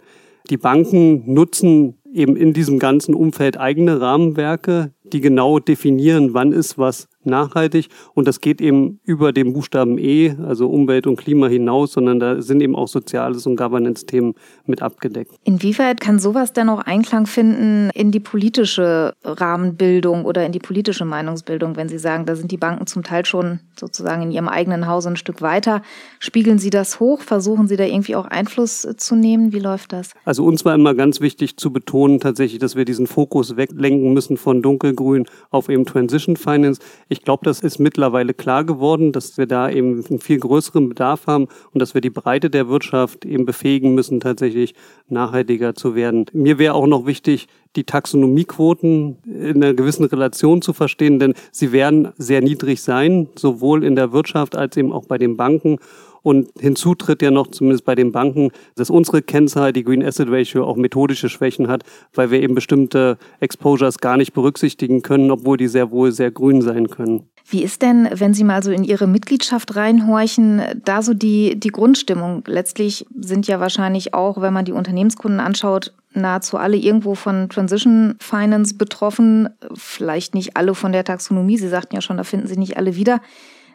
Die 0.51 0.57
Banken 0.57 1.33
nutzen 1.33 1.95
eben 2.13 2.37
in 2.37 2.53
diesem 2.53 2.81
ganzen 2.81 3.15
Umfeld 3.15 3.57
eigene 3.59 4.01
Rahmenwerke, 4.01 4.91
die 5.13 5.21
genau 5.21 5.59
definieren, 5.59 6.35
wann 6.35 6.53
ist 6.53 6.79
was 6.79 7.09
nachhaltig. 7.25 7.89
Und 8.15 8.27
das 8.27 8.41
geht 8.41 8.61
eben 8.61 9.01
über 9.05 9.33
den 9.33 9.53
Buchstaben 9.53 9.99
E, 9.99 10.35
also 10.45 10.69
Umwelt 10.69 11.07
und 11.07 11.17
Klima 11.17 11.47
hinaus, 11.47 11.93
sondern 11.93 12.21
da 12.21 12.43
sind 12.43 12.63
eben 12.63 12.75
auch 12.75 12.89
Soziales 12.89 13.47
und 13.47 13.57
Governance-Themen 13.57 14.35
mit 14.67 14.83
abgedeckt. 14.83 15.33
Inwieweit 15.45 16.01
kann 16.01 16.19
sowas 16.19 16.53
denn 16.53 16.69
auch 16.69 16.81
Einklang 16.81 17.27
finden 17.27 17.91
in 17.95 18.11
die 18.11 18.21
politische 18.21 19.15
Rahmenbildung 19.25 20.25
oder 20.25 20.45
in 20.47 20.53
die 20.53 20.59
politische 20.59 21.05
Meinungsbildung, 21.05 21.77
wenn 21.77 21.89
Sie 21.89 21.99
sagen, 21.99 22.27
da 22.27 22.37
sind 22.37 22.51
die 22.51 22.57
Banken 22.57 22.87
zum 22.87 23.03
Teil 23.03 23.25
schon 23.25 23.61
sozusagen 23.79 24.23
in 24.23 24.31
ihrem 24.31 24.49
eigenen 24.49 24.87
Hause 24.87 25.11
ein 25.11 25.17
Stück 25.17 25.43
weiter? 25.43 25.83
Spiegeln 26.19 26.59
Sie 26.59 26.71
das 26.71 27.01
hoch? 27.01 27.21
Versuchen 27.21 27.69
Sie 27.69 27.77
da 27.77 27.85
irgendwie 27.85 28.17
auch 28.17 28.27
Einfluss 28.27 28.87
zu 28.97 29.15
nehmen? 29.15 29.53
Wie 29.53 29.59
läuft 29.59 29.93
das? 29.93 30.11
Also 30.25 30.45
uns 30.45 30.65
war 30.65 30.75
immer 30.75 30.95
ganz 30.95 31.21
wichtig 31.21 31.57
zu 31.57 31.73
betonen 31.73 32.21
tatsächlich, 32.21 32.59
dass 32.59 32.77
wir 32.77 32.85
diesen 32.85 33.07
Fokus 33.07 33.57
weglenken 33.57 34.13
müssen 34.13 34.37
von 34.37 34.63
dunkelgrün 34.63 35.02
auf 35.51 35.69
eben 35.69 35.85
Transition 35.85 36.37
Finance. 36.37 36.81
Ich 37.09 37.23
glaube, 37.23 37.45
das 37.45 37.61
ist 37.61 37.79
mittlerweile 37.79 38.35
klar 38.35 38.65
geworden, 38.65 39.13
dass 39.13 39.39
wir 39.39 39.47
da 39.47 39.71
eben 39.71 40.05
einen 40.09 40.19
viel 40.19 40.39
größeren 40.39 40.89
Bedarf 40.89 41.27
haben 41.27 41.49
und 41.73 41.81
dass 41.81 41.95
wir 41.95 42.01
die 42.01 42.11
Breite 42.11 42.51
der 42.51 42.69
Wirtschaft 42.69 43.25
eben 43.25 43.45
befähigen 43.45 43.95
müssen, 43.95 44.21
tatsächlich 44.21 44.75
nachhaltiger 45.09 45.75
zu 45.75 45.95
werden. 45.95 46.27
Mir 46.33 46.59
wäre 46.59 46.75
auch 46.75 46.87
noch 46.87 47.07
wichtig, 47.07 47.49
die 47.77 47.85
Taxonomiequoten 47.85 49.17
in 49.25 49.63
einer 49.63 49.75
gewissen 49.75 50.05
Relation 50.05 50.61
zu 50.63 50.73
verstehen, 50.73 51.19
denn 51.19 51.35
sie 51.51 51.73
werden 51.73 52.09
sehr 52.19 52.43
niedrig 52.43 52.83
sein, 52.83 53.29
sowohl 53.35 53.85
in 53.85 53.97
der 53.97 54.13
Wirtschaft 54.13 54.57
als 54.57 54.77
eben 54.77 54.93
auch 54.93 55.07
bei 55.07 55.19
den 55.19 55.37
Banken. 55.37 55.79
Und 56.23 56.49
hinzu 56.59 56.95
tritt 56.95 57.23
ja 57.23 57.31
noch, 57.31 57.49
zumindest 57.49 57.85
bei 57.85 57.95
den 57.95 58.13
Banken, 58.13 58.51
dass 58.77 58.91
unsere 58.91 59.23
Kennzahl, 59.23 59.73
die 59.73 59.85
Green 59.85 60.05
Asset 60.05 60.29
Ratio, 60.31 60.65
auch 60.65 60.77
methodische 60.77 61.29
Schwächen 61.29 61.69
hat, 61.69 61.83
weil 62.15 62.31
wir 62.31 62.43
eben 62.43 62.55
bestimmte 62.55 63.19
Exposures 63.41 63.99
gar 63.99 64.17
nicht 64.17 64.33
berücksichtigen 64.33 65.03
können, 65.03 65.31
obwohl 65.31 65.57
die 65.57 65.69
sehr 65.69 65.91
wohl 65.91 66.13
sehr 66.13 66.31
grün 66.31 66.63
sein 66.63 66.89
können. 66.89 67.29
Wie 67.49 67.63
ist 67.63 67.83
denn, 67.83 68.09
wenn 68.15 68.35
Sie 68.35 68.45
mal 68.45 68.63
so 68.63 68.71
in 68.71 68.85
Ihre 68.85 69.07
Mitgliedschaft 69.07 69.75
reinhorchen, 69.75 70.63
da 70.85 71.03
so 71.03 71.13
die, 71.13 71.59
die 71.59 71.71
Grundstimmung? 71.71 72.45
Letztlich 72.47 73.05
sind 73.19 73.49
ja 73.49 73.59
wahrscheinlich 73.59 74.15
auch, 74.15 74.41
wenn 74.41 74.53
man 74.53 74.65
die 74.65 74.73
Unternehmenskunden 74.73 75.41
anschaut, 75.41 75.93
nahezu 76.15 76.57
alle 76.57 76.77
irgendwo 76.77 77.15
von 77.15 77.49
Transition 77.49 78.15
Finance 78.21 78.75
betroffen. 78.75 79.49
Vielleicht 79.75 80.35
nicht 80.35 80.57
alle 80.57 80.75
von 80.75 80.93
der 80.93 81.05
Taxonomie. 81.05 81.59
Sie 81.59 81.69
sagten 81.69 81.95
ja 81.95 82.01
schon, 82.01 82.17
da 82.17 82.25
finden 82.25 82.47
sich 82.47 82.59
nicht 82.59 82.77
alle 82.77 82.97
wieder. 82.97 83.21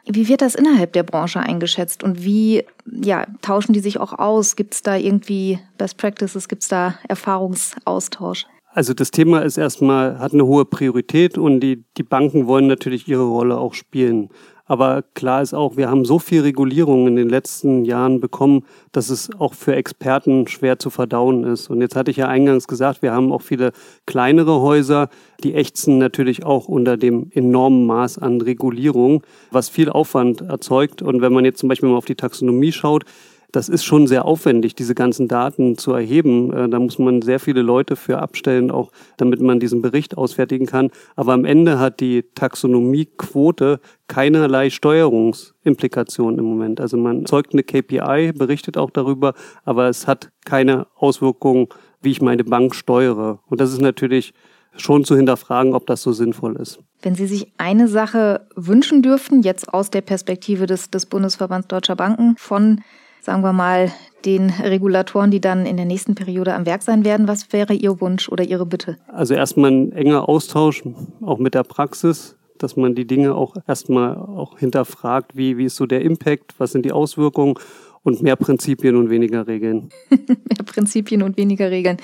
Wie 0.09 0.27
wird 0.27 0.41
das 0.41 0.55
innerhalb 0.55 0.93
der 0.93 1.03
Branche 1.03 1.39
eingeschätzt 1.39 2.03
und 2.03 2.23
wie 2.23 2.63
ja, 2.85 3.25
tauschen 3.41 3.73
die 3.73 3.81
sich 3.81 3.99
auch 3.99 4.13
aus? 4.13 4.55
Gibt 4.55 4.73
es 4.73 4.81
da 4.81 4.95
irgendwie 4.95 5.59
Best 5.77 5.97
Practices? 5.97 6.47
Gibt 6.47 6.63
es 6.63 6.69
da 6.69 6.95
Erfahrungsaustausch? 7.07 8.45
Also 8.71 8.93
das 8.93 9.11
Thema 9.11 9.39
ist 9.41 9.57
erstmal, 9.57 10.19
hat 10.19 10.33
eine 10.33 10.45
hohe 10.45 10.63
Priorität 10.63 11.37
und 11.37 11.61
die, 11.61 11.83
die 11.97 12.03
Banken 12.03 12.47
wollen 12.47 12.67
natürlich 12.67 13.07
ihre 13.07 13.23
Rolle 13.23 13.57
auch 13.57 13.73
spielen. 13.73 14.29
Aber 14.67 15.03
klar 15.13 15.41
ist 15.41 15.53
auch, 15.53 15.77
wir 15.77 15.89
haben 15.89 16.03
so 16.03 16.19
viel 16.19 16.41
Regulierung 16.41 17.07
in 17.07 17.15
den 17.15 17.29
letzten 17.29 17.85
Jahren 17.85 18.19
bekommen, 18.19 18.65
dass 18.91 19.09
es 19.09 19.29
auch 19.39 19.53
für 19.53 19.75
Experten 19.75 20.47
schwer 20.47 20.77
zu 20.77 20.89
verdauen 20.89 21.45
ist. 21.45 21.69
Und 21.69 21.79
jetzt 21.79 21.95
hatte 21.95 22.11
ich 22.11 22.17
ja 22.17 22.27
eingangs 22.27 22.67
gesagt, 22.67 23.01
wir 23.01 23.13
haben 23.13 23.31
auch 23.31 23.41
viele 23.41 23.71
kleinere 24.05 24.61
Häuser, 24.61 25.09
die 25.43 25.53
ächzen 25.53 25.97
natürlich 25.97 26.45
auch 26.45 26.67
unter 26.67 26.97
dem 26.97 27.31
enormen 27.33 27.85
Maß 27.85 28.17
an 28.17 28.41
Regulierung, 28.41 29.23
was 29.51 29.69
viel 29.69 29.89
Aufwand 29.89 30.41
erzeugt. 30.41 31.01
Und 31.01 31.21
wenn 31.21 31.31
man 31.31 31.45
jetzt 31.45 31.59
zum 31.59 31.69
Beispiel 31.69 31.87
mal 31.87 31.97
auf 31.97 32.05
die 32.05 32.15
Taxonomie 32.15 32.73
schaut, 32.73 33.05
das 33.51 33.69
ist 33.69 33.85
schon 33.85 34.07
sehr 34.07 34.25
aufwendig, 34.25 34.75
diese 34.75 34.93
ganzen 34.93 35.27
Daten 35.27 35.77
zu 35.77 35.93
erheben. 35.93 36.51
Äh, 36.53 36.69
da 36.69 36.79
muss 36.79 36.99
man 36.99 37.21
sehr 37.21 37.39
viele 37.39 37.61
Leute 37.61 37.95
für 37.95 38.19
abstellen, 38.19 38.71
auch 38.71 38.91
damit 39.17 39.41
man 39.41 39.59
diesen 39.59 39.81
Bericht 39.81 40.17
ausfertigen 40.17 40.65
kann. 40.65 40.91
Aber 41.15 41.33
am 41.33 41.45
Ende 41.45 41.79
hat 41.79 41.99
die 41.99 42.23
Taxonomiequote 42.35 43.79
keinerlei 44.07 44.69
Steuerungsimplikationen 44.69 46.39
im 46.39 46.45
Moment. 46.45 46.81
Also 46.81 46.97
man 46.97 47.25
zeugt 47.25 47.53
eine 47.53 47.63
KPI, 47.63 48.33
berichtet 48.33 48.77
auch 48.77 48.91
darüber, 48.91 49.33
aber 49.63 49.87
es 49.87 50.07
hat 50.07 50.29
keine 50.45 50.87
Auswirkungen, 50.95 51.67
wie 52.01 52.11
ich 52.11 52.21
meine 52.21 52.43
Bank 52.43 52.75
steuere. 52.75 53.39
Und 53.47 53.61
das 53.61 53.71
ist 53.71 53.81
natürlich 53.81 54.33
schon 54.75 55.05
zu 55.05 55.15
hinterfragen, 55.15 55.73
ob 55.73 55.87
das 55.87 56.01
so 56.01 56.11
sinnvoll 56.11 56.57
ist. 56.57 56.79
Wenn 57.01 57.15
Sie 57.15 57.27
sich 57.27 57.53
eine 57.57 57.87
Sache 57.87 58.47
wünschen 58.55 59.01
dürften, 59.01 59.41
jetzt 59.41 59.73
aus 59.73 59.89
der 59.89 60.01
Perspektive 60.01 60.65
des, 60.65 60.91
des 60.91 61.05
Bundesverbands 61.05 61.67
Deutscher 61.67 61.95
Banken 61.95 62.35
von 62.37 62.81
sagen 63.21 63.41
wir 63.41 63.53
mal, 63.53 63.91
den 64.25 64.49
Regulatoren, 64.49 65.31
die 65.31 65.41
dann 65.41 65.65
in 65.65 65.77
der 65.77 65.85
nächsten 65.85 66.15
Periode 66.15 66.53
am 66.53 66.65
Werk 66.65 66.81
sein 66.81 67.05
werden. 67.05 67.27
Was 67.27 67.53
wäre 67.53 67.73
Ihr 67.73 68.01
Wunsch 68.01 68.29
oder 68.29 68.43
Ihre 68.43 68.65
Bitte? 68.65 68.97
Also 69.07 69.33
erstmal 69.33 69.71
ein 69.71 69.91
enger 69.91 70.27
Austausch, 70.27 70.83
auch 71.21 71.37
mit 71.37 71.53
der 71.53 71.63
Praxis, 71.63 72.35
dass 72.57 72.75
man 72.75 72.95
die 72.95 73.05
Dinge 73.05 73.35
auch 73.35 73.55
erstmal 73.67 74.15
auch 74.15 74.57
hinterfragt, 74.59 75.37
wie, 75.37 75.57
wie 75.57 75.65
ist 75.65 75.75
so 75.75 75.85
der 75.85 76.01
Impact, 76.01 76.55
was 76.57 76.71
sind 76.71 76.85
die 76.85 76.91
Auswirkungen 76.91 77.55
und 78.03 78.21
mehr 78.21 78.35
Prinzipien 78.35 78.95
und 78.95 79.09
weniger 79.09 79.47
Regeln. 79.47 79.89
mehr 80.09 80.65
Prinzipien 80.65 81.21
und 81.21 81.37
weniger 81.37 81.71
Regeln. 81.71 81.97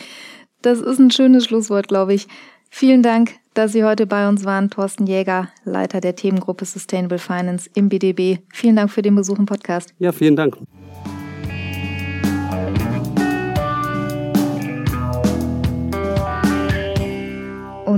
Das 0.61 0.79
ist 0.79 0.99
ein 0.99 1.11
schönes 1.11 1.45
Schlusswort, 1.45 1.87
glaube 1.87 2.13
ich. 2.13 2.27
Vielen 2.69 3.03
Dank, 3.03 3.33
dass 3.53 3.71
Sie 3.73 3.83
heute 3.83 4.07
bei 4.07 4.27
uns 4.27 4.45
waren. 4.45 4.69
Thorsten 4.69 5.05
Jäger, 5.05 5.49
Leiter 5.63 6.01
der 6.01 6.15
Themengruppe 6.15 6.65
Sustainable 6.65 7.19
Finance 7.19 7.69
im 7.75 7.89
BDB. 7.89 8.39
Vielen 8.51 8.75
Dank 8.75 8.89
für 8.89 9.01
den 9.01 9.15
Besuch 9.15 9.37
im 9.37 9.45
Podcast. 9.45 9.93
Ja, 9.99 10.11
vielen 10.11 10.35
Dank. 10.35 10.57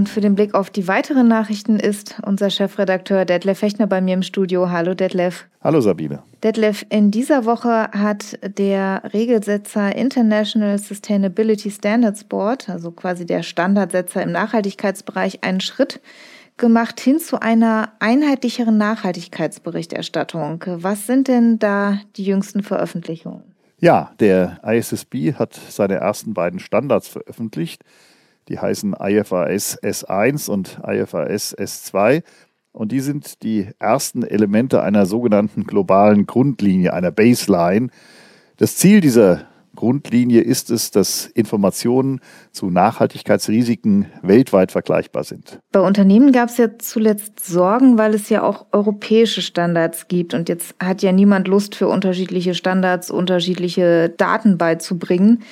Und 0.06 0.10
für 0.10 0.22
den 0.22 0.36
Blick 0.36 0.54
auf 0.54 0.70
die 0.70 0.88
weiteren 0.88 1.28
Nachrichten 1.28 1.80
ist 1.80 2.22
unser 2.24 2.52
Chefredakteur 2.52 3.26
Detlef 3.26 3.58
Fechner 3.58 3.88
bei 3.88 4.02
mir 4.02 4.14
im 4.14 4.22
Studio. 4.22 4.70
Hallo 4.70 4.94
Detlef. 4.94 5.48
Hallo 5.64 5.82
Sabine. 5.82 6.22
Detlef, 6.44 6.86
in 6.90 7.10
dieser 7.10 7.46
Woche 7.46 7.90
hat 7.92 8.38
der 8.44 9.02
Regelsetzer 9.14 9.96
International 9.96 10.78
Sustainability 10.78 11.72
Standards 11.72 12.24
Board, 12.24 12.70
also 12.70 12.92
quasi 12.92 13.26
der 13.26 13.42
Standardsetzer 13.42 14.22
im 14.22 14.32
Nachhaltigkeitsbereich, 14.32 15.44
einen 15.44 15.60
Schritt 15.60 16.00
gemacht 16.58 17.00
hin 17.00 17.18
zu 17.18 17.42
einer 17.42 17.94
einheitlicheren 17.98 18.78
Nachhaltigkeitsberichterstattung. 18.78 20.64
Was 20.68 21.08
sind 21.08 21.28
denn 21.28 21.58
da 21.58 21.98
die 22.16 22.26
jüngsten 22.26 22.62
Veröffentlichungen? 22.62 23.42
Ja, 23.80 24.12
der 24.20 24.60
ISSB 24.64 25.34
hat 25.34 25.60
seine 25.70 25.96
ersten 25.96 26.36
beiden 26.36 26.60
Standards 26.60 27.08
veröffentlicht. 27.08 27.82
Die 28.48 28.60
heißen 28.60 28.96
IFRS 29.00 29.82
S1 29.82 30.50
und 30.50 30.80
IFRS 30.86 31.58
S2. 31.58 32.24
Und 32.72 32.92
die 32.92 33.00
sind 33.00 33.42
die 33.44 33.70
ersten 33.80 34.24
Elemente 34.24 34.84
einer 34.84 35.06
sogenannten 35.06 35.64
globalen 35.64 36.26
Grundlinie, 36.26 36.94
einer 36.94 37.12
Baseline. 37.12 37.88
Das 38.58 38.76
Ziel 38.76 39.02
dieser 39.02 39.48
Grundlinie 39.76 40.42
ist 40.42 40.72
es, 40.72 40.92
dass 40.92 41.26
Informationen 41.26 42.22
zu 42.52 42.70
Nachhaltigkeitsrisiken 42.70 44.08
weltweit 44.22 44.72
vergleichbar 44.72 45.24
sind. 45.24 45.60
Bei 45.72 45.82
Unternehmen 45.82 46.32
gab 46.32 46.50
es 46.50 46.58
ja 46.58 46.78
zuletzt 46.78 47.46
Sorgen, 47.46 47.98
weil 47.98 48.14
es 48.16 48.30
ja 48.30 48.44
auch 48.44 48.66
europäische 48.72 49.42
Standards 49.42 50.08
gibt. 50.08 50.34
Und 50.34 50.50
jetzt 50.50 50.76
hat 50.82 51.02
ja 51.02 51.12
niemand 51.12 51.48
Lust 51.48 51.76
für 51.76 51.88
unterschiedliche 51.88 52.56
Standards, 52.56 53.12
unterschiedliche 53.12 54.10
Daten 54.10 54.58
beizubringen. 54.58 55.44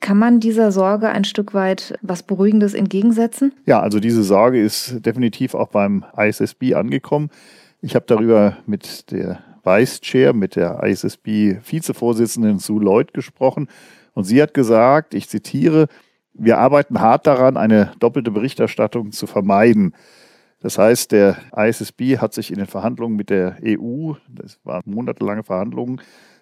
Kann 0.00 0.18
man 0.18 0.40
dieser 0.40 0.72
Sorge 0.72 1.10
ein 1.10 1.24
Stück 1.24 1.52
weit 1.52 1.98
was 2.00 2.22
Beruhigendes 2.22 2.74
entgegensetzen? 2.74 3.52
Ja, 3.66 3.80
also 3.80 4.00
diese 4.00 4.22
Sorge 4.22 4.60
ist 4.60 5.04
definitiv 5.04 5.54
auch 5.54 5.68
beim 5.68 6.04
ISSB 6.16 6.74
angekommen. 6.74 7.30
Ich 7.82 7.94
habe 7.94 8.06
darüber 8.06 8.56
mit 8.66 9.10
der 9.10 9.40
Vice 9.62 10.00
Chair, 10.00 10.32
mit 10.32 10.56
der 10.56 10.82
ISSB-Vizevorsitzenden 10.82 12.58
Sue 12.58 12.82
Lloyd 12.82 13.12
gesprochen 13.12 13.68
und 14.14 14.24
sie 14.24 14.42
hat 14.42 14.54
gesagt, 14.54 15.14
ich 15.14 15.28
zitiere, 15.28 15.86
wir 16.32 16.58
arbeiten 16.58 17.00
hart 17.00 17.26
daran, 17.26 17.56
eine 17.56 17.92
doppelte 17.98 18.30
Berichterstattung 18.30 19.12
zu 19.12 19.26
vermeiden. 19.26 19.94
Das 20.60 20.78
heißt, 20.78 21.12
der 21.12 21.36
ISSB 21.56 22.18
hat 22.18 22.34
sich 22.34 22.50
in 22.50 22.58
den 22.58 22.66
Verhandlungen 22.66 23.16
mit 23.16 23.30
der 23.30 23.56
EU, 23.64 24.12
das 24.28 24.58
waren 24.64 24.82
monatelange 24.86 25.42
Verhandlungen, 25.42 26.00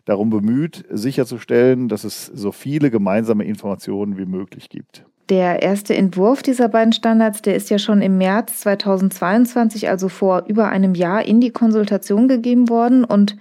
darum 0.08 0.30
bemüht, 0.30 0.84
sicherzustellen, 0.90 1.88
dass 1.88 2.04
es 2.04 2.26
so 2.26 2.50
viele 2.50 2.90
gemeinsame 2.90 3.44
Informationen 3.44 4.16
wie 4.16 4.24
möglich 4.24 4.70
gibt. 4.70 5.04
Der 5.28 5.62
erste 5.62 5.94
Entwurf 5.94 6.42
dieser 6.42 6.68
beiden 6.68 6.94
Standards, 6.94 7.42
der 7.42 7.54
ist 7.54 7.68
ja 7.68 7.78
schon 7.78 8.00
im 8.00 8.16
März 8.16 8.60
2022, 8.60 9.90
also 9.90 10.08
vor 10.08 10.44
über 10.48 10.70
einem 10.70 10.94
Jahr, 10.94 11.26
in 11.26 11.42
die 11.42 11.50
Konsultation 11.50 12.28
gegeben 12.28 12.70
worden. 12.70 13.04
Und 13.04 13.36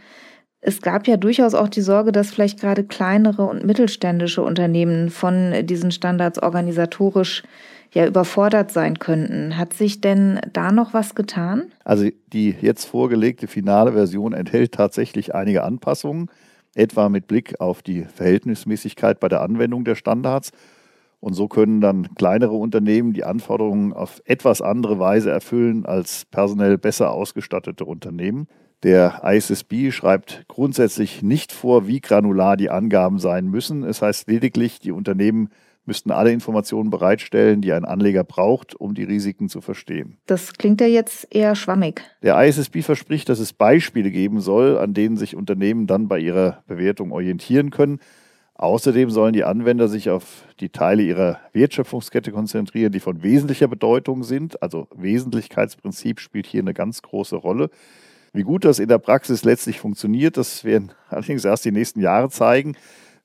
es 0.60 0.82
gab 0.82 1.08
ja 1.08 1.16
durchaus 1.16 1.54
auch 1.54 1.70
die 1.70 1.82
Sorge, 1.82 2.12
dass 2.12 2.32
vielleicht 2.32 2.60
gerade 2.60 2.84
kleinere 2.84 3.46
und 3.46 3.64
mittelständische 3.64 4.42
Unternehmen 4.42 5.10
von 5.10 5.54
diesen 5.64 5.92
Standards 5.92 6.44
organisatorisch 6.44 7.44
ja 7.94 8.06
überfordert 8.06 8.74
sein 8.74 9.00
könnten. 9.00 9.58
Hat 9.58 9.72
sich 9.72 10.02
denn 10.02 10.42
da 10.52 10.74
noch 10.74 10.94
was 10.94 11.16
getan? 11.16 11.72
Also 11.86 12.10
die 12.34 12.54
jetzt 12.60 12.84
vorgelegte 12.84 13.48
finale 13.48 13.94
Version 13.94 14.34
enthält 14.34 14.74
tatsächlich 14.74 15.34
einige 15.34 15.64
Anpassungen 15.64 16.30
etwa 16.76 17.10
mit 17.10 17.28
Blick 17.28 17.60
auf 17.60 17.82
die 17.82 18.04
Verhältnismäßigkeit 18.04 19.20
bei 19.20 19.28
der 19.28 19.42
Anwendung 19.42 19.84
der 19.84 19.96
Standards. 19.96 20.52
Und 21.20 21.34
so 21.34 21.48
können 21.48 21.82
dann 21.82 22.14
kleinere 22.16 22.54
Unternehmen 22.54 23.14
die 23.14 23.24
Anforderungen 23.24 23.94
auf 23.94 24.22
etwas 24.26 24.62
andere 24.62 25.00
Weise 25.00 25.32
erfüllen 25.32 25.86
als 25.86 26.26
personell 26.26 26.78
besser 26.78 27.12
ausgestattete 27.12 27.86
Unternehmen. 27.86 28.48
Der 28.84 29.24
ISSB 29.24 29.92
schreibt 29.92 30.46
grundsätzlich 30.48 31.24
nicht 31.24 31.52
vor, 31.52 31.88
wie 31.88 32.00
granular 32.00 32.58
die 32.58 32.70
Angaben 32.70 33.18
sein 33.18 33.48
müssen. 33.48 33.84
Es 33.84 34.04
heißt 34.04 34.28
lediglich, 34.28 34.80
die 34.80 34.92
Unternehmen 34.92 35.50
müssten 35.88 36.12
alle 36.12 36.32
Informationen 36.32 36.90
bereitstellen, 36.90 37.62
die 37.62 37.74
ein 37.74 37.86
Anleger 37.86 38.24
braucht, 38.24 38.76
um 38.76 38.94
die 38.94 39.04
Risiken 39.04 39.50
zu 39.50 39.62
verstehen. 39.62 40.18
Das 40.26 40.54
klingt 40.54 40.82
ja 40.82 40.88
jetzt 40.88 41.28
eher 41.34 41.56
schwammig. 41.56 42.02
Der 42.22 42.40
ISSB 42.44 42.82
verspricht, 42.82 43.30
dass 43.30 43.40
es 43.40 43.54
Beispiele 43.54 44.12
geben 44.12 44.42
soll, 44.42 44.78
an 44.78 44.94
denen 44.94 45.18
sich 45.18 45.36
Unternehmen 45.36 45.88
dann 45.88 46.08
bei 46.08 46.20
ihrer 46.20 46.64
Bewertung 46.68 47.12
orientieren 47.12 47.72
können. 47.72 48.00
Außerdem 48.56 49.12
sollen 49.12 49.34
die 49.34 49.44
Anwender 49.44 49.88
sich 49.88 50.10
auf 50.10 50.44
die 50.60 50.70
Teile 50.70 51.04
ihrer 51.04 51.40
Wertschöpfungskette 51.54 52.32
konzentrieren, 52.32 52.92
die 52.92 53.00
von 53.00 53.22
wesentlicher 53.22 53.68
Bedeutung 53.68 54.24
sind. 54.24 54.62
Also 54.64 54.88
Wesentlichkeitsprinzip 54.96 56.20
spielt 56.20 56.48
hier 56.48 56.62
eine 56.62 56.74
ganz 56.74 57.04
große 57.04 57.36
Rolle. 57.36 57.70
Wie 58.34 58.42
gut 58.42 58.66
das 58.66 58.80
in 58.80 58.90
der 58.90 58.98
Praxis 58.98 59.44
letztlich 59.44 59.80
funktioniert, 59.80 60.38
das 60.38 60.64
werden 60.64 60.92
allerdings 61.10 61.46
erst 61.46 61.66
die 61.66 61.72
nächsten 61.72 62.02
Jahre 62.02 62.30
zeigen. 62.30 62.76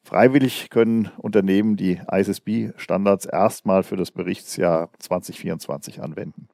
Freiwillig 0.04 0.68
können 0.70 1.10
Unternehmen 1.16 1.76
die 1.76 2.00
ISSB-Standards 2.10 3.24
erstmal 3.24 3.82
für 3.82 3.96
das 3.96 4.10
Berichtsjahr 4.10 4.90
2024 4.98 6.02
anwenden. 6.02 6.48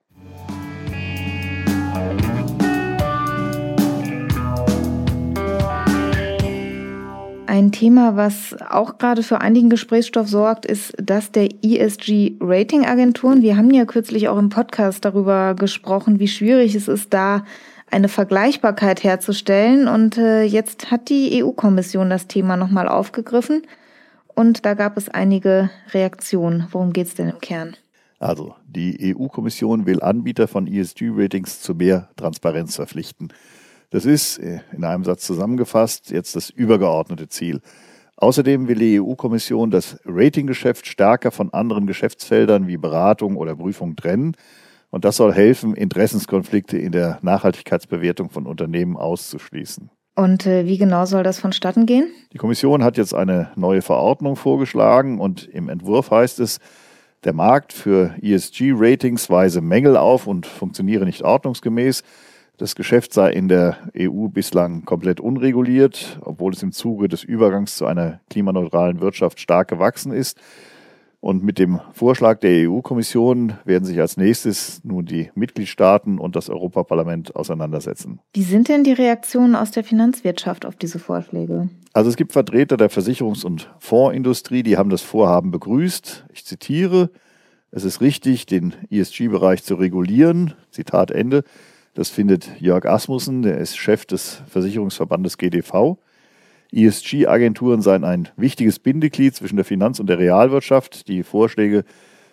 Ein 7.47 7.73
Thema, 7.73 8.15
was 8.15 8.55
auch 8.69 8.99
gerade 8.99 9.23
für 9.23 9.41
einigen 9.41 9.71
Gesprächsstoff 9.71 10.29
sorgt, 10.29 10.67
ist 10.67 10.93
das 11.03 11.33
der 11.33 11.49
ESG-Rating-Agenturen. 11.65 13.43
Wir 13.43 13.57
haben 13.57 13.71
ja 13.73 13.87
kürzlich 13.87 14.29
auch 14.29 14.39
im 14.39 14.51
Podcast 14.51 15.05
darüber 15.05 15.55
gesprochen, 15.55 16.21
wie 16.21 16.29
schwierig 16.29 16.75
es 16.75 16.87
ist, 16.87 17.13
da 17.13 17.45
eine 17.91 18.09
Vergleichbarkeit 18.09 19.05
herzustellen. 19.05 19.89
Und 19.89 20.19
äh, 20.19 20.43
jetzt 20.43 20.91
hat 20.91 21.09
die 21.09 21.43
EU-Kommission 21.43 22.11
das 22.11 22.27
Thema 22.27 22.57
nochmal 22.57 22.89
aufgegriffen 22.89 23.63
und 24.39 24.65
da 24.65 24.75
gab 24.75 24.97
es 24.97 25.09
einige 25.09 25.69
Reaktionen. 25.93 26.69
Worum 26.71 26.93
geht 26.93 27.09
es 27.09 27.15
denn 27.15 27.29
im 27.29 27.41
Kern? 27.41 27.77
Also, 28.21 28.55
die 28.67 29.15
EU-Kommission 29.17 29.85
will 29.85 30.01
Anbieter 30.01 30.47
von 30.47 30.67
ESG-Ratings 30.67 31.61
zu 31.61 31.75
mehr 31.75 32.09
Transparenz 32.17 32.77
verpflichten. 32.77 33.33
Das 33.91 34.05
ist 34.05 34.39
äh, 34.39 34.61
in 34.73 34.85
einem 34.85 35.05
Satz 35.05 35.25
zusammengefasst 35.25 36.11
jetzt 36.11 36.37
das 36.37 36.51
übergeordnete 36.51 37.29
Ziel. 37.29 37.61
Außerdem 38.17 38.69
will 38.69 38.79
die 38.79 39.01
EU-Kommission 39.01 39.71
das 39.71 39.99
Ratinggeschäft 40.05 40.87
stärker 40.87 41.31
von 41.31 41.53
anderen 41.53 41.87
Geschäftsfeldern 41.87 42.67
wie 42.67 42.77
Beratung 42.77 43.37
oder 43.37 43.57
Prüfung 43.57 43.97
trennen. 43.97 44.37
Und 44.91 45.05
das 45.05 45.17
soll 45.17 45.33
helfen, 45.33 45.75
Interessenskonflikte 45.75 46.79
in 46.79 46.93
der 46.93 47.19
Nachhaltigkeitsbewertung 47.23 48.31
von 48.31 48.47
Unternehmen 48.47 48.97
auszuschließen. 48.97 49.91
Und 50.15 50.47
äh, 50.47 50.67
wie 50.67 50.79
genau 50.79 51.05
soll 51.05 51.23
das 51.23 51.39
vonstatten 51.39 51.87
gehen? 51.87 52.11
Die 52.33 52.39
Kommission 52.39 52.83
hat 52.83 52.97
jetzt 52.97 53.15
eine 53.15 53.53
neue 53.55 53.83
Verordnung 53.83 54.35
vorgeschlagen 54.35 55.21
und 55.21 55.47
im 55.47 55.69
Entwurf 55.69 56.11
heißt 56.11 56.41
es, 56.41 56.59
der 57.25 57.33
Markt 57.33 57.73
für 57.73 58.15
ESG-Ratings 58.21 59.29
weise 59.31 59.61
Mängel 59.61 59.97
auf 59.97 60.27
und 60.27 60.47
funktioniere 60.47 61.05
nicht 61.05 61.23
ordnungsgemäß. 61.23 62.03
Das 62.57 62.75
Geschäft 62.75 63.13
sei 63.13 63.31
in 63.31 63.49
der 63.49 63.77
EU 63.97 64.27
bislang 64.27 64.85
komplett 64.85 65.21
unreguliert, 65.21 66.19
obwohl 66.23 66.53
es 66.53 66.63
im 66.65 66.73
Zuge 66.73 67.07
des 67.07 67.23
Übergangs 67.23 67.77
zu 67.77 67.87
einer 67.87 68.21
klimaneutralen 68.31 69.01
Wirtschaft 69.01 69.39
stark 69.39 69.69
gewachsen 69.69 70.13
ist. 70.13 70.41
Und 71.21 71.43
mit 71.43 71.59
dem 71.59 71.81
Vorschlag 71.93 72.39
der 72.39 72.69
EU-Kommission 72.69 73.55
werden 73.65 73.85
sich 73.85 73.99
als 74.01 74.17
nächstes 74.17 74.83
nun 74.85 75.05
die 75.05 75.31
Mitgliedstaaten 75.35 76.19
und 76.19 76.37
das 76.37 76.49
Europaparlament 76.49 77.35
auseinandersetzen. 77.35 78.21
Wie 78.35 78.43
sind 78.43 78.69
denn 78.69 78.85
die 78.85 78.93
Reaktionen 78.93 79.57
aus 79.57 79.73
der 79.73 79.83
Finanzwirtschaft 79.83 80.65
auf 80.65 80.77
diese 80.77 81.01
Vorschläge? 81.01 81.71
Also 81.93 82.09
es 82.09 82.17
gibt 82.17 82.33
Vertreter 82.33 82.77
der 82.77 82.91
Versicherungs- 82.91 83.45
und 83.45 83.69
Fondsindustrie, 83.81 84.63
die 84.63 84.77
haben 84.77 84.91
das 84.91 85.03
Vorhaben 85.03 85.51
begrüßt. 85.51 86.27
Ich 86.33 86.45
zitiere, 86.45 87.11
es 87.73 87.83
ist 87.83 88.01
richtig, 88.01 88.47
den 88.47 88.75
ESG-Bereich 88.89 89.65
zu 89.65 89.75
regulieren. 89.75 90.55
Zitat 90.71 91.11
Ende. 91.11 91.43
Das 91.95 92.11
findet 92.11 92.61
Jörg 92.61 92.87
Asmussen, 92.87 93.43
der 93.43 93.59
ist 93.59 93.77
Chef 93.77 94.07
des 94.07 94.43
Versicherungsverbandes 94.47 95.37
GDV. 95.37 95.99
ESG-Agenturen 96.73 97.83
seien 97.83 98.05
ein 98.05 98.29
wichtiges 98.37 98.79
Bindeglied 98.79 99.35
zwischen 99.35 99.57
der 99.57 99.65
Finanz- 99.65 100.01
und 100.01 100.09
der 100.09 100.19
Realwirtschaft. 100.19 101.09
Die 101.09 101.23
Vorschläge 101.23 101.85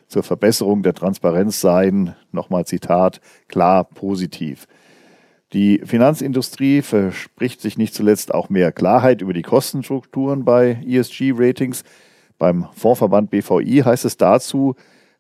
zur 0.08 0.24
Verbesserung 0.24 0.84
der 0.84 0.94
Transparenz 0.94 1.62
seien, 1.62 2.16
nochmal 2.32 2.66
Zitat, 2.66 3.22
klar 3.48 3.86
positiv. 3.86 4.68
Die 5.54 5.82
Finanzindustrie 5.86 6.82
verspricht 6.82 7.62
sich 7.62 7.78
nicht 7.78 7.94
zuletzt 7.94 8.34
auch 8.34 8.50
mehr 8.50 8.72
Klarheit 8.72 9.22
über 9.22 9.34
die 9.34 9.42
Kostenstrukturen 9.42 10.44
bei 10.44 10.82
ESG-Ratings. 10.86 11.84
Beim 12.38 12.68
Fondsverband 12.74 13.30
BVI 13.30 13.84
heißt 13.86 14.06
es 14.06 14.18
dazu, 14.18 14.76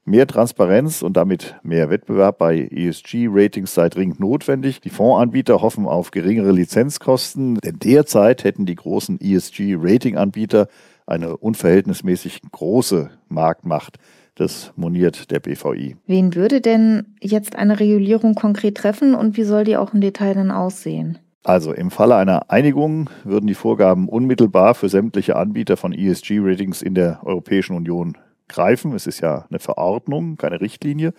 Mehr 0.07 0.27
Transparenz 0.27 1.01
und 1.01 1.17
damit 1.17 1.55
mehr 1.63 1.89
Wettbewerb 1.89 2.37
bei 2.37 2.69
ESG-Ratings 2.71 3.73
sei 3.73 3.89
dringend 3.89 4.19
notwendig. 4.19 4.79
Die 4.79 4.91
Fondsanbieter 4.91 5.63
hoffen 5.63 5.87
auf 5.87 6.11
geringere 6.11 6.51
Lizenzkosten, 6.51 7.55
denn 7.55 7.79
derzeit 7.79 8.43
hätten 8.43 8.67
die 8.67 8.75
großen 8.75 9.19
ESG-Rating-Anbieter 9.19 10.67
eine 11.07 11.37
unverhältnismäßig 11.37 12.41
große 12.51 13.09
Marktmacht. 13.29 13.97
Das 14.35 14.73
moniert 14.75 15.31
der 15.31 15.39
BVI. 15.39 15.95
Wen 16.05 16.35
würde 16.35 16.61
denn 16.61 17.15
jetzt 17.19 17.55
eine 17.55 17.79
Regulierung 17.79 18.35
konkret 18.35 18.77
treffen 18.77 19.15
und 19.15 19.37
wie 19.37 19.43
soll 19.43 19.63
die 19.63 19.75
auch 19.75 19.95
im 19.95 20.01
Detail 20.01 20.35
dann 20.35 20.51
aussehen? 20.51 21.17
Also 21.43 21.73
im 21.73 21.89
Falle 21.89 22.15
einer 22.15 22.51
Einigung 22.51 23.09
würden 23.23 23.47
die 23.47 23.55
Vorgaben 23.55 24.07
unmittelbar 24.07 24.75
für 24.75 24.89
sämtliche 24.89 25.35
Anbieter 25.35 25.77
von 25.77 25.93
ESG-Ratings 25.93 26.83
in 26.83 26.93
der 26.93 27.21
Europäischen 27.23 27.75
Union 27.75 28.17
greifen. 28.47 28.93
Es 28.93 29.07
ist 29.07 29.19
ja 29.19 29.45
eine 29.49 29.59
Verordnung, 29.59 30.37
keine 30.37 30.61
Richtlinie. 30.61 31.13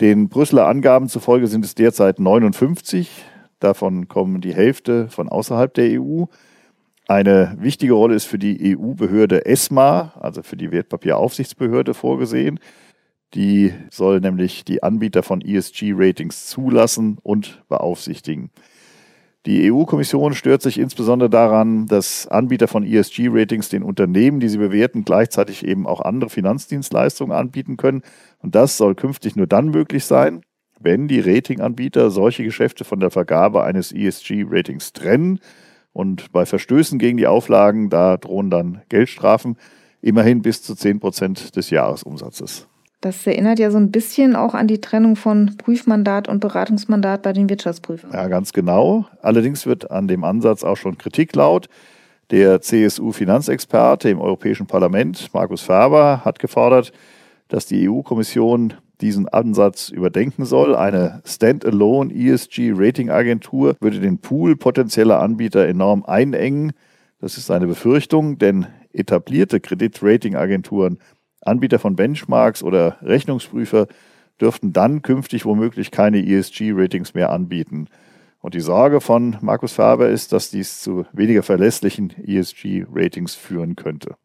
Den 0.00 0.28
Brüsseler 0.28 0.66
Angaben 0.66 1.08
zufolge 1.08 1.48
sind 1.48 1.64
es 1.64 1.74
derzeit 1.74 2.20
59. 2.20 3.10
Davon 3.58 4.06
kommen 4.06 4.40
die 4.40 4.54
Hälfte 4.54 5.08
von 5.08 5.28
außerhalb 5.28 5.74
der 5.74 6.00
EU. 6.00 6.24
Eine 7.08 7.56
wichtige 7.58 7.94
Rolle 7.94 8.14
ist 8.14 8.26
für 8.26 8.38
die 8.38 8.76
EU-Behörde 8.76 9.46
ESMA, 9.46 10.12
also 10.20 10.42
für 10.42 10.56
die 10.56 10.70
Wertpapieraufsichtsbehörde, 10.70 11.94
vorgesehen. 11.94 12.60
Die 13.34 13.74
soll 13.90 14.20
nämlich 14.20 14.64
die 14.64 14.82
Anbieter 14.82 15.22
von 15.22 15.40
ESG-Ratings 15.40 16.46
zulassen 16.46 17.18
und 17.22 17.62
beaufsichtigen. 17.68 18.50
Die 19.48 19.72
EU-Kommission 19.72 20.34
stört 20.34 20.60
sich 20.60 20.78
insbesondere 20.78 21.30
daran, 21.30 21.86
dass 21.86 22.26
Anbieter 22.26 22.68
von 22.68 22.84
ESG-Ratings 22.84 23.70
den 23.70 23.82
Unternehmen, 23.82 24.40
die 24.40 24.48
sie 24.50 24.58
bewerten, 24.58 25.06
gleichzeitig 25.06 25.64
eben 25.64 25.86
auch 25.86 26.02
andere 26.02 26.28
Finanzdienstleistungen 26.28 27.34
anbieten 27.34 27.78
können. 27.78 28.02
Und 28.40 28.54
das 28.54 28.76
soll 28.76 28.94
künftig 28.94 29.36
nur 29.36 29.46
dann 29.46 29.70
möglich 29.70 30.04
sein, 30.04 30.42
wenn 30.78 31.08
die 31.08 31.20
Ratinganbieter 31.20 32.10
solche 32.10 32.44
Geschäfte 32.44 32.84
von 32.84 33.00
der 33.00 33.10
Vergabe 33.10 33.64
eines 33.64 33.90
ESG-Ratings 33.90 34.92
trennen. 34.92 35.40
Und 35.94 36.30
bei 36.30 36.44
Verstößen 36.44 36.98
gegen 36.98 37.16
die 37.16 37.26
Auflagen, 37.26 37.88
da 37.88 38.18
drohen 38.18 38.50
dann 38.50 38.82
Geldstrafen, 38.90 39.56
immerhin 40.02 40.42
bis 40.42 40.62
zu 40.62 40.74
10 40.74 41.00
Prozent 41.00 41.56
des 41.56 41.70
Jahresumsatzes. 41.70 42.68
Das 43.00 43.24
erinnert 43.26 43.60
ja 43.60 43.70
so 43.70 43.78
ein 43.78 43.92
bisschen 43.92 44.34
auch 44.34 44.54
an 44.54 44.66
die 44.66 44.80
Trennung 44.80 45.14
von 45.14 45.56
Prüfmandat 45.56 46.28
und 46.28 46.40
Beratungsmandat 46.40 47.22
bei 47.22 47.32
den 47.32 47.48
Wirtschaftsprüfern. 47.48 48.10
Ja, 48.12 48.26
ganz 48.26 48.52
genau. 48.52 49.06
Allerdings 49.22 49.66
wird 49.66 49.90
an 49.90 50.08
dem 50.08 50.24
Ansatz 50.24 50.64
auch 50.64 50.76
schon 50.76 50.98
Kritik 50.98 51.36
laut. 51.36 51.68
Der 52.30 52.60
CSU-Finanzexperte 52.60 54.10
im 54.10 54.20
Europäischen 54.20 54.66
Parlament, 54.66 55.32
Markus 55.32 55.62
Ferber, 55.62 56.24
hat 56.24 56.40
gefordert, 56.40 56.92
dass 57.46 57.66
die 57.66 57.88
EU-Kommission 57.88 58.74
diesen 59.00 59.28
Ansatz 59.28 59.90
überdenken 59.90 60.44
soll. 60.44 60.74
Eine 60.74 61.22
Standalone 61.24 62.12
ESG-Rating-Agentur 62.12 63.76
würde 63.80 64.00
den 64.00 64.18
Pool 64.18 64.56
potenzieller 64.56 65.20
Anbieter 65.20 65.66
enorm 65.68 66.04
einengen. 66.04 66.72
Das 67.20 67.38
ist 67.38 67.46
seine 67.46 67.68
Befürchtung, 67.68 68.38
denn 68.38 68.66
etablierte 68.92 69.60
Kreditrating-Agenturen 69.60 70.98
Anbieter 71.48 71.78
von 71.78 71.96
Benchmarks 71.96 72.62
oder 72.62 72.98
Rechnungsprüfer 73.02 73.86
dürften 74.40 74.72
dann 74.72 75.02
künftig 75.02 75.44
womöglich 75.44 75.90
keine 75.90 76.24
ESG-Ratings 76.24 77.14
mehr 77.14 77.30
anbieten. 77.30 77.88
Und 78.40 78.54
die 78.54 78.60
Sorge 78.60 79.00
von 79.00 79.36
Markus 79.40 79.72
Faber 79.72 80.08
ist, 80.08 80.32
dass 80.32 80.50
dies 80.50 80.80
zu 80.80 81.06
weniger 81.12 81.42
verlässlichen 81.42 82.12
ESG-Ratings 82.24 83.34
führen 83.34 83.74
könnte. 83.74 84.16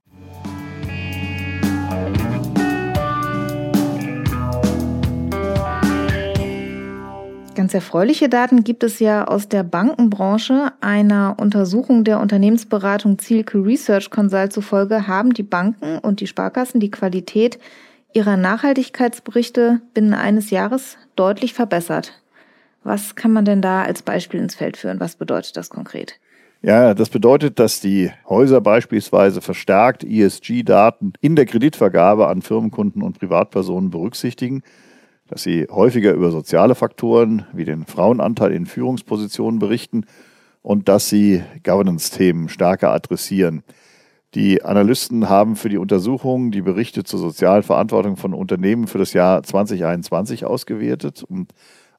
Ganz 7.64 7.74
erfreuliche 7.74 8.28
Daten 8.28 8.66
gibt 8.66 8.84
es 8.84 9.00
ja 9.00 9.24
aus 9.24 9.48
der 9.48 9.64
Bankenbranche. 9.64 10.74
Einer 10.82 11.38
Untersuchung 11.40 12.04
der 12.04 12.20
Unternehmensberatung 12.20 13.20
Zielke 13.20 13.58
Research 13.64 14.10
Consult 14.10 14.52
zufolge 14.52 15.08
haben 15.08 15.34
die 15.34 15.44
Banken 15.44 15.98
und 16.00 16.20
die 16.20 16.28
Sparkassen 16.28 16.82
die 16.82 16.92
Qualität 16.92 17.60
ihrer 18.12 18.36
Nachhaltigkeitsberichte 18.36 19.80
binnen 19.94 20.14
eines 20.14 20.50
Jahres 20.50 20.98
deutlich 21.16 21.54
verbessert. 21.54 22.22
Was 22.84 23.16
kann 23.16 23.32
man 23.32 23.46
denn 23.46 23.62
da 23.62 23.84
als 23.84 24.02
Beispiel 24.02 24.42
ins 24.42 24.56
Feld 24.56 24.76
führen? 24.76 25.00
Was 25.00 25.16
bedeutet 25.16 25.56
das 25.56 25.70
konkret? 25.70 26.20
Ja, 26.62 26.94
das 26.94 27.08
bedeutet, 27.08 27.60
dass 27.60 27.80
die 27.80 28.12
Häuser 28.28 28.60
beispielsweise 28.60 29.40
verstärkt 29.40 30.04
ESG-Daten 30.04 31.14
in 31.22 31.38
der 31.38 31.46
Kreditvergabe 31.46 32.28
an 32.28 32.42
Firmenkunden 32.42 33.02
und 33.02 33.18
Privatpersonen 33.18 33.90
berücksichtigen 33.90 34.64
dass 35.34 35.42
sie 35.42 35.66
häufiger 35.72 36.14
über 36.14 36.30
soziale 36.30 36.76
Faktoren 36.76 37.48
wie 37.54 37.66
den 37.66 37.88
Frauenanteil 37.88 38.52
in 38.52 38.68
Führungspositionen 38.68 39.58
berichten 39.58 40.06
und 40.62 40.88
dass 40.88 41.10
sie 41.10 41.42
Governance-Themen 41.64 42.50
stärker 42.50 42.92
adressieren. 42.92 43.64
Die 44.36 44.64
Analysten 44.64 45.30
haben 45.30 45.56
für 45.56 45.70
die 45.70 45.80
Untersuchung 45.80 46.52
die 46.52 46.62
Berichte 46.62 47.04
zur 47.04 47.20
sozialen 47.20 47.64
Verantwortung 47.64 48.16
von 48.16 48.36
Unternehmen 48.36 48.86
für 48.86 49.00
das 49.00 49.14
Jahr 49.14 49.42
2021 49.42 50.46
ausgewertet 50.46 51.24
und 51.24 51.52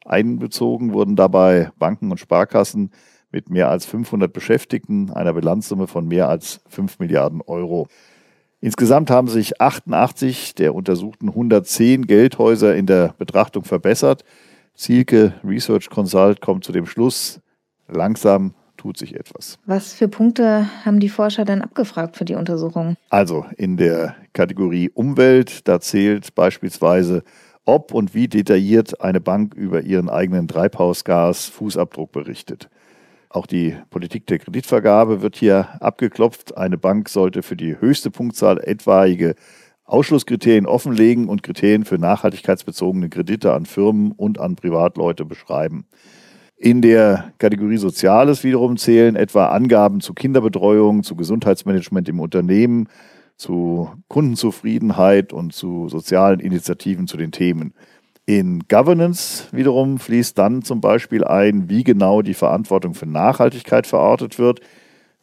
einbezogen 0.04 0.92
wurden 0.92 1.16
dabei 1.16 1.72
Banken 1.76 2.12
und 2.12 2.20
Sparkassen 2.20 2.92
mit 3.32 3.50
mehr 3.50 3.68
als 3.68 3.84
500 3.84 4.32
Beschäftigten, 4.32 5.10
einer 5.10 5.32
Bilanzsumme 5.32 5.88
von 5.88 6.06
mehr 6.06 6.28
als 6.28 6.60
5 6.68 7.00
Milliarden 7.00 7.40
Euro. 7.40 7.88
Insgesamt 8.64 9.10
haben 9.10 9.28
sich 9.28 9.60
88 9.60 10.54
der 10.54 10.74
untersuchten 10.74 11.28
110 11.28 12.06
Geldhäuser 12.06 12.74
in 12.74 12.86
der 12.86 13.14
Betrachtung 13.18 13.62
verbessert. 13.64 14.24
Zielke 14.74 15.34
Research 15.44 15.90
Consult 15.90 16.40
kommt 16.40 16.64
zu 16.64 16.72
dem 16.72 16.86
Schluss, 16.86 17.42
langsam 17.88 18.54
tut 18.78 18.96
sich 18.96 19.16
etwas. 19.16 19.58
Was 19.66 19.92
für 19.92 20.08
Punkte 20.08 20.66
haben 20.82 20.98
die 20.98 21.10
Forscher 21.10 21.44
denn 21.44 21.60
abgefragt 21.60 22.16
für 22.16 22.24
die 22.24 22.36
Untersuchung? 22.36 22.96
Also 23.10 23.44
in 23.58 23.76
der 23.76 24.16
Kategorie 24.32 24.88
Umwelt, 24.88 25.68
da 25.68 25.78
zählt 25.78 26.34
beispielsweise, 26.34 27.22
ob 27.66 27.92
und 27.92 28.14
wie 28.14 28.28
detailliert 28.28 28.98
eine 29.02 29.20
Bank 29.20 29.52
über 29.52 29.82
ihren 29.82 30.08
eigenen 30.08 30.48
Treibhausgas-Fußabdruck 30.48 32.12
berichtet. 32.12 32.70
Auch 33.34 33.46
die 33.46 33.74
Politik 33.90 34.28
der 34.28 34.38
Kreditvergabe 34.38 35.20
wird 35.20 35.34
hier 35.34 35.82
abgeklopft. 35.82 36.56
Eine 36.56 36.78
Bank 36.78 37.08
sollte 37.08 37.42
für 37.42 37.56
die 37.56 37.80
höchste 37.80 38.12
Punktzahl 38.12 38.60
etwaige 38.62 39.34
Ausschlusskriterien 39.82 40.66
offenlegen 40.66 41.28
und 41.28 41.42
Kriterien 41.42 41.84
für 41.84 41.98
nachhaltigkeitsbezogene 41.98 43.08
Kredite 43.08 43.52
an 43.52 43.66
Firmen 43.66 44.12
und 44.12 44.38
an 44.38 44.54
Privatleute 44.54 45.24
beschreiben. 45.24 45.84
In 46.56 46.80
der 46.80 47.32
Kategorie 47.38 47.78
Soziales 47.78 48.44
wiederum 48.44 48.76
zählen 48.76 49.16
etwa 49.16 49.46
Angaben 49.46 50.00
zu 50.00 50.14
Kinderbetreuung, 50.14 51.02
zu 51.02 51.16
Gesundheitsmanagement 51.16 52.08
im 52.08 52.20
Unternehmen, 52.20 52.88
zu 53.36 53.90
Kundenzufriedenheit 54.06 55.32
und 55.32 55.52
zu 55.52 55.88
sozialen 55.88 56.38
Initiativen 56.38 57.08
zu 57.08 57.16
den 57.16 57.32
Themen. 57.32 57.74
In 58.26 58.60
Governance 58.68 59.48
wiederum 59.52 59.98
fließt 59.98 60.38
dann 60.38 60.62
zum 60.62 60.80
Beispiel 60.80 61.24
ein, 61.24 61.68
wie 61.68 61.84
genau 61.84 62.22
die 62.22 62.32
Verantwortung 62.32 62.94
für 62.94 63.04
Nachhaltigkeit 63.04 63.86
verortet 63.86 64.38
wird, 64.38 64.60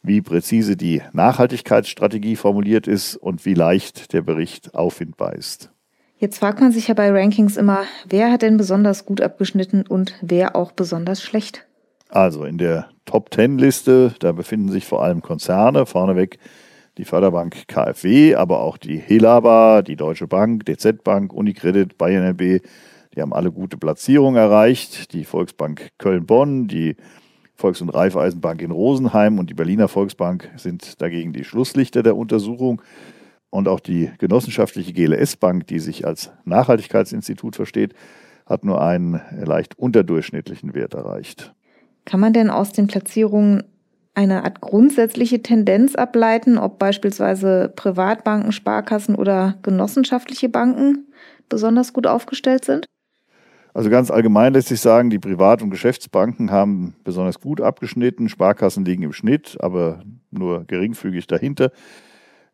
wie 0.04 0.20
präzise 0.20 0.76
die 0.76 1.02
Nachhaltigkeitsstrategie 1.12 2.36
formuliert 2.36 2.86
ist 2.86 3.16
und 3.16 3.44
wie 3.44 3.54
leicht 3.54 4.12
der 4.12 4.22
Bericht 4.22 4.76
auffindbar 4.76 5.34
ist. 5.34 5.70
Jetzt 6.18 6.38
fragt 6.38 6.60
man 6.60 6.70
sich 6.70 6.86
ja 6.86 6.94
bei 6.94 7.10
Rankings 7.10 7.56
immer, 7.56 7.82
wer 8.08 8.30
hat 8.30 8.42
denn 8.42 8.56
besonders 8.56 9.04
gut 9.04 9.20
abgeschnitten 9.20 9.84
und 9.84 10.14
wer 10.22 10.54
auch 10.54 10.70
besonders 10.70 11.20
schlecht? 11.22 11.66
Also 12.08 12.44
in 12.44 12.58
der 12.58 12.86
Top 13.04 13.34
10 13.34 13.58
Liste, 13.58 14.14
da 14.20 14.30
befinden 14.30 14.70
sich 14.70 14.86
vor 14.86 15.02
allem 15.02 15.22
Konzerne, 15.22 15.86
vorneweg 15.86 16.38
die 16.98 17.04
Förderbank 17.04 17.66
KfW, 17.66 18.36
aber 18.36 18.60
auch 18.60 18.76
die 18.76 18.98
Helaba, 18.98 19.82
die 19.82 19.96
Deutsche 19.96 20.28
Bank, 20.28 20.66
DZ 20.66 21.02
Bank, 21.02 21.32
Unicredit, 21.32 21.98
Bayern 21.98 22.28
LB, 22.28 22.62
die 23.14 23.22
haben 23.22 23.32
alle 23.32 23.52
gute 23.52 23.76
Platzierungen 23.76 24.40
erreicht. 24.40 25.12
Die 25.12 25.24
Volksbank 25.24 25.90
Köln-Bonn, 25.98 26.68
die 26.68 26.96
Volks- 27.54 27.80
und 27.80 27.90
Raiffeisenbank 27.90 28.62
in 28.62 28.70
Rosenheim 28.70 29.38
und 29.38 29.50
die 29.50 29.54
Berliner 29.54 29.88
Volksbank 29.88 30.50
sind 30.56 31.00
dagegen 31.00 31.32
die 31.32 31.44
Schlusslichter 31.44 32.02
der 32.02 32.16
Untersuchung. 32.16 32.82
Und 33.50 33.68
auch 33.68 33.80
die 33.80 34.10
genossenschaftliche 34.18 34.94
GLS 34.94 35.36
Bank, 35.36 35.66
die 35.66 35.78
sich 35.78 36.06
als 36.06 36.30
Nachhaltigkeitsinstitut 36.44 37.54
versteht, 37.54 37.94
hat 38.46 38.64
nur 38.64 38.80
einen 38.80 39.20
leicht 39.44 39.78
unterdurchschnittlichen 39.78 40.74
Wert 40.74 40.94
erreicht. 40.94 41.54
Kann 42.04 42.20
man 42.20 42.32
denn 42.32 42.50
aus 42.50 42.72
den 42.72 42.86
Platzierungen 42.86 43.62
eine 44.14 44.44
Art 44.44 44.60
grundsätzliche 44.60 45.42
Tendenz 45.42 45.94
ableiten, 45.94 46.58
ob 46.58 46.78
beispielsweise 46.78 47.72
Privatbanken, 47.76 48.52
Sparkassen 48.52 49.14
oder 49.14 49.58
genossenschaftliche 49.62 50.48
Banken 50.48 51.06
besonders 51.48 51.92
gut 51.92 52.06
aufgestellt 52.06 52.64
sind? 52.64 52.86
Also 53.74 53.88
ganz 53.88 54.10
allgemein 54.10 54.52
lässt 54.52 54.68
sich 54.68 54.80
sagen, 54.80 55.08
die 55.08 55.18
Privat- 55.18 55.62
und 55.62 55.70
Geschäftsbanken 55.70 56.50
haben 56.50 56.94
besonders 57.04 57.40
gut 57.40 57.60
abgeschnitten. 57.60 58.28
Sparkassen 58.28 58.84
liegen 58.84 59.02
im 59.02 59.12
Schnitt, 59.12 59.56
aber 59.60 60.02
nur 60.30 60.64
geringfügig 60.64 61.26
dahinter. 61.26 61.70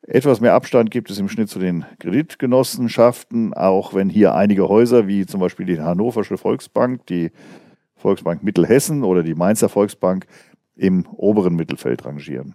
Etwas 0.03 0.41
mehr 0.41 0.55
Abstand 0.55 0.91
gibt 0.91 1.11
es 1.11 1.19
im 1.19 1.29
Schnitt 1.29 1.49
zu 1.49 1.59
den 1.59 1.85
Kreditgenossenschaften, 1.99 3.53
auch 3.53 3.95
wenn 3.95 4.09
hier 4.09 4.35
einige 4.35 4.69
Häuser 4.69 5.09
wie 5.09 5.27
zum 5.27 5.41
Beispiel 5.41 5.67
die 5.67 5.81
Hannoversche 5.81 6.39
Volksbank, 6.39 7.05
die 7.07 7.33
Volksbank 7.97 8.45
Mittelhessen 8.45 9.03
oder 9.03 9.25
die 9.25 9.35
Mainzer 9.35 9.69
Volksbank 9.69 10.27
im 10.77 11.05
oberen 11.17 11.57
Mittelfeld 11.57 12.05
rangieren. 12.05 12.55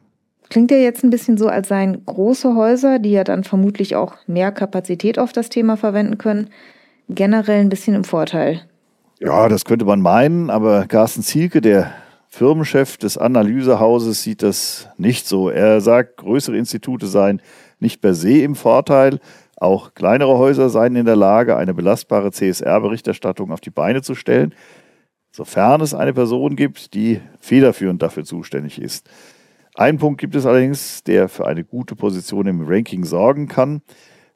Klingt 0.50 0.72
ja 0.72 0.78
jetzt 0.78 1.04
ein 1.04 1.10
bisschen 1.10 1.38
so, 1.38 1.48
als 1.48 1.68
seien 1.68 2.06
große 2.06 2.56
Häuser, 2.56 3.00
die 3.00 3.12
ja 3.12 3.26
dann 3.26 3.44
vermutlich 3.44 3.96
auch 3.96 4.16
mehr 4.26 4.52
Kapazität 4.52 5.20
auf 5.20 5.34
das 5.34 5.50
Thema 5.50 5.76
verwenden 5.76 6.18
können, 6.18 6.50
generell 7.10 7.62
ein 7.62 7.70
bisschen 7.70 7.96
im 7.96 8.04
Vorteil. 8.04 8.62
Ja, 9.20 9.48
das 9.48 9.66
könnte 9.66 9.86
man 9.86 10.02
meinen, 10.02 10.50
aber 10.50 10.86
Carsten 10.88 11.22
Zielke, 11.22 11.62
der 11.62 11.94
Firmenchef 12.28 12.98
des 12.98 13.18
Analysehauses, 13.18 14.24
sieht 14.24 14.42
das 14.42 14.90
nicht 14.98 15.28
so. 15.28 15.50
Er 15.50 15.82
sagt, 15.82 16.18
größere 16.18 16.58
Institute 16.58 17.06
seien 17.06 17.42
nicht 17.80 18.02
per 18.02 18.14
se 18.16 18.42
im 18.42 18.56
Vorteil. 18.56 19.20
Auch 19.56 19.94
kleinere 19.94 20.38
Häuser 20.38 20.70
seien 20.70 20.96
in 20.96 21.06
der 21.06 21.16
Lage, 21.16 21.56
eine 21.56 21.74
belastbare 21.74 22.32
CSR-Berichterstattung 22.32 23.52
auf 23.52 23.62
die 23.62 23.70
Beine 23.70 24.02
zu 24.02 24.16
stellen, 24.16 24.54
sofern 25.32 25.82
es 25.82 25.94
eine 25.94 26.14
Person 26.14 26.56
gibt, 26.56 26.94
die 26.94 27.22
federführend 27.40 28.02
dafür 28.02 28.26
zuständig 28.26 28.82
ist. 28.82 29.10
Ein 29.76 29.98
Punkt 29.98 30.20
gibt 30.20 30.36
es 30.36 30.46
allerdings, 30.46 31.04
der 31.04 31.30
für 31.30 31.48
eine 31.48 31.64
gute 31.64 31.96
Position 31.96 32.48
im 32.48 32.66
Ranking 32.68 33.06
sorgen 33.06 33.48
kann. 33.48 33.82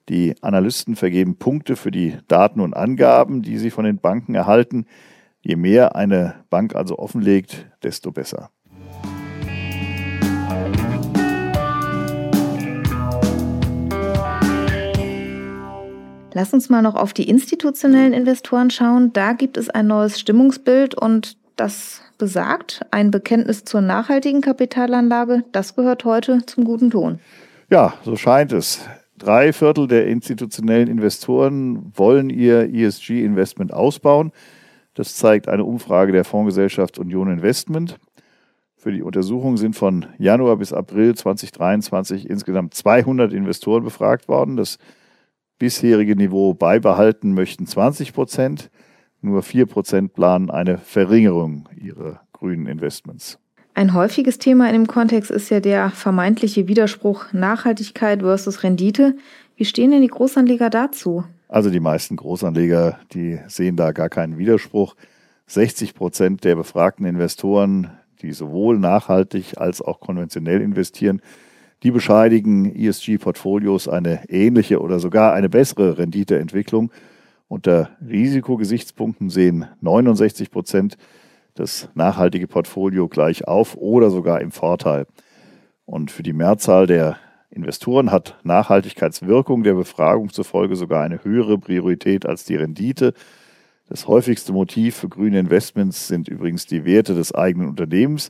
Die 0.10 0.36
Analysten 0.42 0.96
vergeben 0.96 1.38
Punkte 1.38 1.76
für 1.76 1.92
die 1.92 2.18
Daten 2.30 2.62
und 2.62 2.74
Angaben, 2.74 3.42
die 3.42 3.58
sie 3.58 3.72
von 3.72 3.84
den 3.84 4.00
Banken 4.00 4.36
erhalten. 4.36 4.86
Je 5.42 5.58
mehr 5.58 5.96
eine 5.98 6.36
Bank 6.50 6.76
also 6.76 6.98
offenlegt, 6.98 7.66
desto 7.84 8.12
besser. 8.12 8.50
Lass 16.34 16.54
uns 16.54 16.70
mal 16.70 16.82
noch 16.82 16.96
auf 16.96 17.14
die 17.14 17.28
institutionellen 17.28 18.14
Investoren 18.14 18.70
schauen. 18.70 19.12
Da 19.12 19.34
gibt 19.34 19.58
es 19.58 19.70
ein 19.70 19.88
neues 19.88 20.20
Stimmungsbild 20.20 20.96
und 20.96 21.36
das 21.56 22.02
besagt, 22.18 22.82
ein 22.92 23.12
Bekenntnis 23.12 23.66
zur 23.66 23.82
nachhaltigen 23.82 24.42
Kapitalanlage, 24.42 25.44
das 25.52 25.76
gehört 25.76 26.06
heute 26.06 26.46
zum 26.46 26.64
guten 26.64 26.92
Ton. 26.92 27.20
Ja, 27.70 27.96
so 28.04 28.16
scheint 28.16 28.54
es. 28.54 28.88
Drei 29.18 29.52
Viertel 29.52 29.88
der 29.88 30.08
institutionellen 30.08 30.88
Investoren 30.88 31.92
wollen 31.96 32.30
ihr 32.30 32.72
ESG-Investment 32.72 33.74
ausbauen. 33.74 34.32
Das 34.94 35.16
zeigt 35.16 35.48
eine 35.48 35.64
Umfrage 35.64 36.12
der 36.12 36.24
Fondsgesellschaft 36.24 37.00
Union 37.00 37.32
Investment. 37.32 37.98
Für 38.76 38.92
die 38.92 39.02
Untersuchung 39.02 39.58
sind 39.58 39.76
von 39.76 40.06
Januar 40.20 40.58
bis 40.58 40.72
April 40.72 41.16
2023 41.16 42.30
insgesamt 42.30 42.76
200 42.76 43.34
Investoren 43.34 43.84
befragt 43.84 44.28
worden. 44.28 44.56
Das 44.56 44.78
bisherige 45.58 46.16
Niveau 46.16 46.54
beibehalten 46.54 47.34
möchten 47.34 47.66
20 47.66 48.14
Prozent. 48.14 48.70
Nur 49.22 49.42
4 49.42 49.66
Prozent 49.66 50.14
planen 50.14 50.52
eine 50.52 50.78
Verringerung 50.78 51.68
ihrer 51.76 52.22
grünen 52.34 52.68
Investments. 52.68 53.40
Ein 53.78 53.94
häufiges 53.94 54.40
Thema 54.40 54.66
in 54.66 54.74
dem 54.74 54.88
Kontext 54.88 55.30
ist 55.30 55.52
ja 55.52 55.60
der 55.60 55.92
vermeintliche 55.92 56.68
Widerspruch 56.68 57.32
Nachhaltigkeit 57.32 58.22
versus 58.22 58.64
Rendite. 58.64 59.16
Wie 59.56 59.66
stehen 59.66 59.92
denn 59.92 60.02
die 60.02 60.08
Großanleger 60.08 60.72
dazu? 60.72 61.26
Also 61.48 61.70
die 61.70 61.80
meisten 61.80 62.16
Großanleger, 62.16 62.98
die 63.14 63.38
sehen 63.48 63.76
da 63.76 63.92
gar 63.92 64.10
keinen 64.10 64.40
Widerspruch. 64.40 64.96
60 65.46 65.94
Prozent 65.94 66.44
der 66.44 66.56
befragten 66.56 67.06
Investoren, 67.06 67.92
die 68.24 68.32
sowohl 68.32 68.80
nachhaltig 68.80 69.60
als 69.60 69.80
auch 69.84 70.00
konventionell 70.00 70.62
investieren, 70.62 71.22
die 71.84 71.92
bescheidigen 71.92 72.76
ESG-Portfolios 72.76 73.88
eine 73.88 74.28
ähnliche 74.28 74.82
oder 74.82 74.98
sogar 74.98 75.34
eine 75.34 75.50
bessere 75.50 76.00
Renditeentwicklung. 76.00 76.92
Unter 77.48 77.92
Risikogesichtspunkten 78.02 79.30
sehen 79.30 79.68
69 79.82 80.50
Prozent 80.50 80.98
das 81.60 81.90
nachhaltige 81.96 82.48
Portfolio 82.48 83.08
gleich 83.08 83.48
auf 83.48 83.76
oder 83.76 84.10
sogar 84.10 84.42
im 84.42 84.52
Vorteil. 84.52 85.06
Und 85.86 86.12
für 86.12 86.24
die 86.24 86.34
Mehrzahl 86.34 86.88
der 86.88 87.18
Investoren 87.50 88.12
hat 88.12 88.38
Nachhaltigkeitswirkung 88.44 89.64
der 89.64 89.74
Befragung 89.74 90.32
zufolge 90.32 90.76
sogar 90.76 91.04
eine 91.04 91.24
höhere 91.24 91.58
Priorität 91.58 92.26
als 92.26 92.44
die 92.44 92.56
Rendite. 92.56 93.14
Das 93.90 94.08
häufigste 94.08 94.52
Motiv 94.52 94.98
für 94.98 95.10
grüne 95.10 95.40
Investments 95.40 96.08
sind 96.08 96.28
übrigens 96.28 96.66
die 96.66 96.84
Werte 96.84 97.16
des 97.16 97.34
eigenen 97.34 97.70
Unternehmens, 97.70 98.30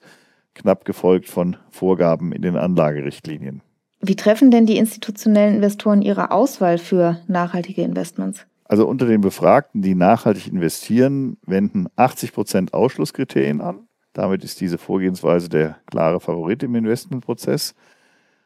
knapp 0.53 0.85
gefolgt 0.85 1.29
von 1.29 1.57
Vorgaben 1.69 2.31
in 2.31 2.43
den 2.43 2.55
Anlagerichtlinien. 2.55 3.61
Wie 4.01 4.15
treffen 4.15 4.51
denn 4.51 4.67
die 4.67 4.77
institutionellen 4.77 5.55
Investoren 5.55 6.03
ihre 6.03 6.31
Auswahl 6.31 6.77
für 6.77 7.19
nachhaltige 7.27 7.81
Investments? 7.81 8.45
Also 8.67 8.85
unter 8.85 9.05
den 9.05 9.21
Befragten, 9.21 9.81
die 9.81 9.95
nachhaltig 9.95 10.47
investieren, 10.47 11.37
wenden 11.45 11.87
80 11.95 12.33
Prozent 12.33 12.73
Ausschlusskriterien 12.73 13.61
an. 13.61 13.87
Damit 14.11 14.43
ist 14.43 14.59
diese 14.59 14.77
Vorgehensweise 14.77 15.47
der 15.47 15.77
klare 15.85 16.19
Favorit 16.19 16.63
im 16.63 16.75
Investmentprozess. 16.75 17.75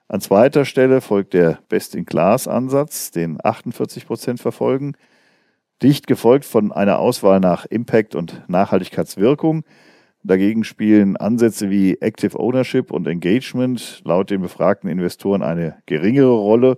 An 0.08 0.22
zweiter 0.22 0.66
Stelle 0.66 1.02
folgt 1.02 1.34
der 1.34 1.60
Best-in-Class-Ansatz, 1.70 3.12
den 3.12 3.40
48 3.44 4.06
Prozent 4.06 4.40
verfolgen. 4.40 4.94
Dicht 5.82 6.06
gefolgt 6.06 6.46
von 6.46 6.72
einer 6.72 7.00
Auswahl 7.00 7.40
nach 7.40 7.66
Impact 7.66 8.14
und 8.14 8.44
Nachhaltigkeitswirkung. 8.48 9.64
Dagegen 10.22 10.64
spielen 10.64 11.18
Ansätze 11.18 11.72
wie 11.72 11.98
Active 12.00 12.38
Ownership 12.38 12.92
und 12.92 13.08
Engagement 13.08 14.04
laut 14.06 14.30
den 14.30 14.42
befragten 14.42 14.88
Investoren 14.88 15.42
eine 15.42 15.82
geringere 15.88 16.36
Rolle. 16.36 16.78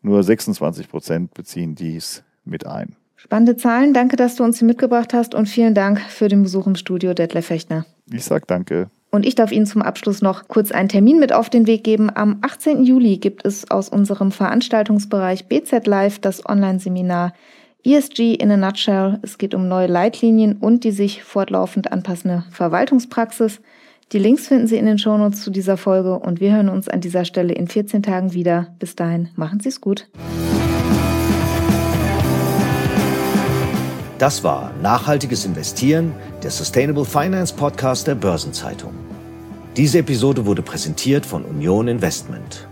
Nur 0.00 0.22
26 0.22 0.88
Prozent 0.88 1.34
beziehen 1.34 1.74
dies 1.74 2.24
mit 2.48 2.66
ein. 2.66 2.96
Spannende 3.16 3.56
Zahlen. 3.56 3.94
Danke, 3.94 4.16
dass 4.16 4.36
du 4.36 4.44
uns 4.44 4.58
hier 4.58 4.66
mitgebracht 4.66 5.12
hast 5.12 5.34
und 5.34 5.48
vielen 5.48 5.74
Dank 5.74 6.00
für 6.00 6.28
den 6.28 6.42
Besuch 6.42 6.66
im 6.66 6.76
Studio, 6.76 7.14
Detlef 7.14 7.46
Fechner. 7.46 7.84
Ich 8.12 8.24
sage 8.24 8.44
danke. 8.46 8.90
Und 9.10 9.26
ich 9.26 9.34
darf 9.34 9.52
Ihnen 9.52 9.66
zum 9.66 9.82
Abschluss 9.82 10.22
noch 10.22 10.48
kurz 10.48 10.70
einen 10.70 10.88
Termin 10.88 11.18
mit 11.18 11.32
auf 11.32 11.48
den 11.48 11.66
Weg 11.66 11.82
geben. 11.82 12.10
Am 12.14 12.38
18. 12.42 12.84
Juli 12.84 13.16
gibt 13.16 13.44
es 13.46 13.70
aus 13.70 13.88
unserem 13.88 14.30
Veranstaltungsbereich 14.32 15.46
BZ 15.46 15.86
Live 15.86 16.18
das 16.18 16.44
Online-Seminar 16.46 17.32
ESG 17.84 18.34
in 18.34 18.50
a 18.50 18.56
Nutshell. 18.56 19.18
Es 19.22 19.38
geht 19.38 19.54
um 19.54 19.66
neue 19.66 19.86
Leitlinien 19.86 20.56
und 20.58 20.84
die 20.84 20.90
sich 20.90 21.22
fortlaufend 21.22 21.90
anpassende 21.90 22.44
Verwaltungspraxis. 22.50 23.60
Die 24.12 24.18
Links 24.18 24.48
finden 24.48 24.66
Sie 24.66 24.76
in 24.76 24.86
den 24.86 24.98
Shownotes 24.98 25.42
zu 25.42 25.50
dieser 25.50 25.76
Folge 25.76 26.18
und 26.18 26.40
wir 26.40 26.52
hören 26.52 26.68
uns 26.68 26.88
an 26.88 27.00
dieser 27.00 27.24
Stelle 27.24 27.54
in 27.54 27.68
14 27.68 28.02
Tagen 28.02 28.32
wieder. 28.32 28.68
Bis 28.78 28.94
dahin, 28.94 29.28
machen 29.36 29.60
Sie 29.60 29.68
es 29.68 29.80
gut. 29.80 30.08
Das 34.18 34.42
war 34.42 34.72
Nachhaltiges 34.82 35.44
Investieren, 35.44 36.12
der 36.42 36.50
Sustainable 36.50 37.04
Finance 37.04 37.54
Podcast 37.54 38.08
der 38.08 38.16
Börsenzeitung. 38.16 38.92
Diese 39.76 39.98
Episode 39.98 40.44
wurde 40.44 40.60
präsentiert 40.60 41.24
von 41.24 41.44
Union 41.44 41.86
Investment. 41.86 42.66